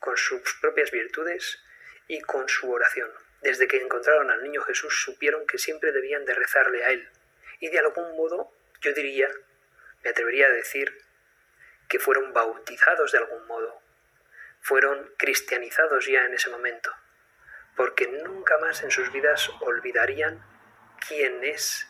con 0.00 0.16
sus 0.16 0.40
propias 0.60 0.90
virtudes 0.90 1.62
y 2.08 2.20
con 2.22 2.48
su 2.48 2.70
oración. 2.70 3.10
Desde 3.42 3.68
que 3.68 3.82
encontraron 3.82 4.30
al 4.30 4.42
niño 4.42 4.62
Jesús 4.62 5.02
supieron 5.04 5.46
que 5.46 5.58
siempre 5.58 5.92
debían 5.92 6.24
de 6.24 6.34
rezarle 6.34 6.84
a 6.84 6.90
él, 6.90 7.08
y 7.60 7.68
de 7.68 7.78
algún 7.78 8.16
modo 8.16 8.52
yo 8.80 8.92
diría, 8.94 9.30
me 10.02 10.10
atrevería 10.10 10.46
a 10.46 10.52
decir, 10.52 10.96
que 11.88 11.98
fueron 11.98 12.32
bautizados 12.32 13.12
de 13.12 13.18
algún 13.18 13.46
modo, 13.46 13.80
fueron 14.60 15.12
cristianizados 15.16 16.06
ya 16.06 16.24
en 16.24 16.34
ese 16.34 16.50
momento 16.50 16.92
porque 17.76 18.08
nunca 18.08 18.58
más 18.58 18.82
en 18.82 18.90
sus 18.90 19.12
vidas 19.12 19.50
olvidarían 19.60 20.42
quién 21.06 21.44
es 21.44 21.86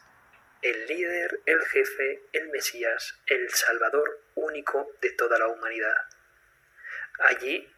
el 0.60 0.86
líder, 0.86 1.40
el 1.46 1.64
jefe, 1.66 2.22
el 2.32 2.48
Mesías, 2.48 3.20
el 3.26 3.48
Salvador 3.50 4.20
único 4.34 4.90
de 5.00 5.10
toda 5.12 5.38
la 5.38 5.46
humanidad. 5.46 5.96
Allí, 7.20 7.72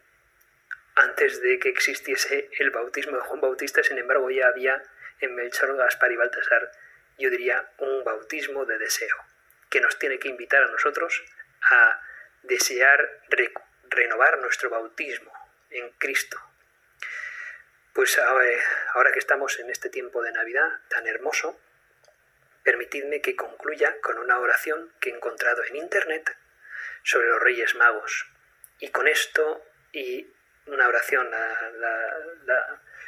antes 0.95 1.43
de 1.43 1.59
que 1.59 1.69
existiese 1.69 2.49
el 2.59 2.71
bautismo 2.71 3.17
de 3.17 3.23
Juan 3.23 3.41
Bautista, 3.41 3.83
sin 3.83 3.99
embargo, 3.99 4.31
ya 4.31 4.47
había 4.47 4.83
en 5.21 5.35
Melchor, 5.35 5.77
Gaspar 5.77 6.11
y 6.11 6.17
Baltasar, 6.17 6.73
yo 7.19 7.31
diría, 7.31 7.69
un 7.79 8.05
bautismo 8.05 8.65
de 8.65 8.79
deseo, 8.79 9.17
que 9.69 9.81
nos 9.81 9.99
tiene 9.99 10.19
que 10.19 10.29
invitar 10.29 10.63
a 10.63 10.71
nosotros 10.71 11.23
a 11.71 12.01
desear 12.49 13.23
renovar 13.91 14.39
nuestro 14.39 14.71
bautismo 14.71 15.33
en 15.71 15.91
Cristo, 15.93 16.39
pues 17.93 18.19
ahora 18.19 19.13
que 19.13 19.19
estamos 19.19 19.59
en 19.59 19.71
este 19.71 19.91
tiempo 19.91 20.23
de 20.23 20.33
Navidad 20.33 20.81
tan 20.89 21.07
hermoso, 21.07 21.61
permitidme 22.63 23.21
que 23.21 23.37
concluya 23.37 24.01
con 24.01 24.19
una 24.19 24.39
oración 24.39 24.93
que 25.01 25.11
he 25.11 25.15
encontrado 25.15 25.65
en 25.65 25.77
Internet 25.77 26.37
sobre 27.03 27.29
los 27.29 27.41
Reyes 27.41 27.75
Magos. 27.75 28.27
Y 28.79 28.91
con 28.91 29.09
esto 29.09 29.65
y 29.93 30.33
una 30.67 30.87
oración, 30.87 31.29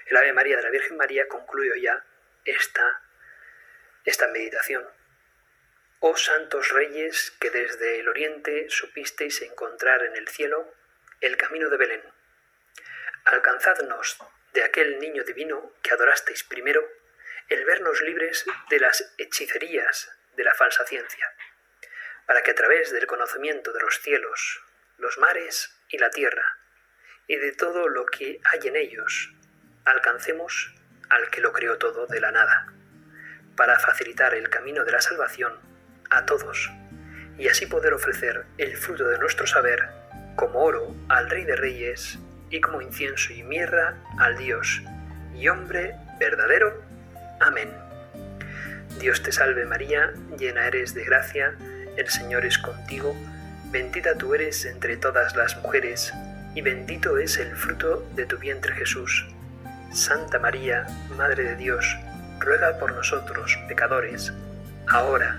el 0.06 0.16
Ave 0.16 0.32
María 0.32 0.56
de 0.56 0.62
la 0.62 0.70
Virgen 0.70 0.96
María, 0.96 1.28
concluyo 1.28 1.74
ya 1.76 2.04
esta, 2.44 3.02
esta 4.04 4.28
meditación. 4.28 4.86
Oh 6.02 6.16
santos 6.16 6.70
reyes 6.70 7.30
que 7.38 7.50
desde 7.50 8.00
el 8.00 8.08
oriente 8.08 8.70
supisteis 8.70 9.42
encontrar 9.42 10.02
en 10.02 10.16
el 10.16 10.26
cielo 10.28 10.72
el 11.20 11.36
camino 11.36 11.68
de 11.68 11.76
Belén. 11.76 12.02
Alcanzadnos 13.26 14.16
de 14.54 14.64
aquel 14.64 14.98
niño 14.98 15.24
divino 15.24 15.74
que 15.82 15.92
adorasteis 15.92 16.42
primero, 16.44 16.82
el 17.50 17.66
vernos 17.66 18.00
libres 18.00 18.46
de 18.70 18.80
las 18.80 19.12
hechicerías 19.18 20.10
de 20.36 20.44
la 20.44 20.54
falsa 20.54 20.86
ciencia, 20.86 21.34
para 22.24 22.42
que 22.42 22.52
a 22.52 22.54
través 22.54 22.92
del 22.92 23.06
conocimiento 23.06 23.70
de 23.70 23.80
los 23.80 24.00
cielos, 24.00 24.62
los 24.96 25.18
mares 25.18 25.70
y 25.90 25.98
la 25.98 26.08
tierra, 26.08 26.60
y 27.26 27.36
de 27.36 27.52
todo 27.52 27.90
lo 27.90 28.06
que 28.06 28.40
hay 28.44 28.66
en 28.66 28.76
ellos, 28.76 29.34
alcancemos 29.84 30.72
al 31.10 31.28
que 31.28 31.42
lo 31.42 31.52
creó 31.52 31.76
todo 31.76 32.06
de 32.06 32.20
la 32.20 32.32
nada, 32.32 32.72
para 33.54 33.78
facilitar 33.78 34.32
el 34.34 34.48
camino 34.48 34.86
de 34.86 34.92
la 34.92 35.02
salvación 35.02 35.69
a 36.10 36.26
todos, 36.26 36.70
y 37.38 37.48
así 37.48 37.66
poder 37.66 37.94
ofrecer 37.94 38.44
el 38.58 38.76
fruto 38.76 39.08
de 39.08 39.18
nuestro 39.18 39.46
saber 39.46 39.88
como 40.36 40.60
oro 40.60 40.94
al 41.08 41.30
Rey 41.30 41.44
de 41.44 41.56
Reyes 41.56 42.18
y 42.50 42.60
como 42.60 42.82
incienso 42.82 43.32
y 43.32 43.42
mirra 43.42 43.96
al 44.18 44.36
Dios 44.36 44.82
y 45.34 45.48
hombre 45.48 45.94
verdadero. 46.18 46.82
Amén. 47.40 47.70
Dios 48.98 49.22
te 49.22 49.32
salve 49.32 49.64
María, 49.64 50.12
llena 50.36 50.66
eres 50.66 50.94
de 50.94 51.04
gracia, 51.04 51.54
el 51.96 52.08
Señor 52.08 52.44
es 52.44 52.58
contigo, 52.58 53.14
bendita 53.70 54.16
tú 54.16 54.34
eres 54.34 54.64
entre 54.64 54.96
todas 54.96 55.36
las 55.36 55.56
mujeres, 55.58 56.12
y 56.54 56.62
bendito 56.62 57.18
es 57.18 57.38
el 57.38 57.54
fruto 57.54 58.06
de 58.16 58.26
tu 58.26 58.36
vientre 58.38 58.74
Jesús. 58.74 59.26
Santa 59.92 60.38
María, 60.38 60.86
Madre 61.16 61.44
de 61.44 61.56
Dios, 61.56 61.96
ruega 62.40 62.78
por 62.78 62.92
nosotros 62.92 63.58
pecadores, 63.68 64.32
ahora 64.88 65.38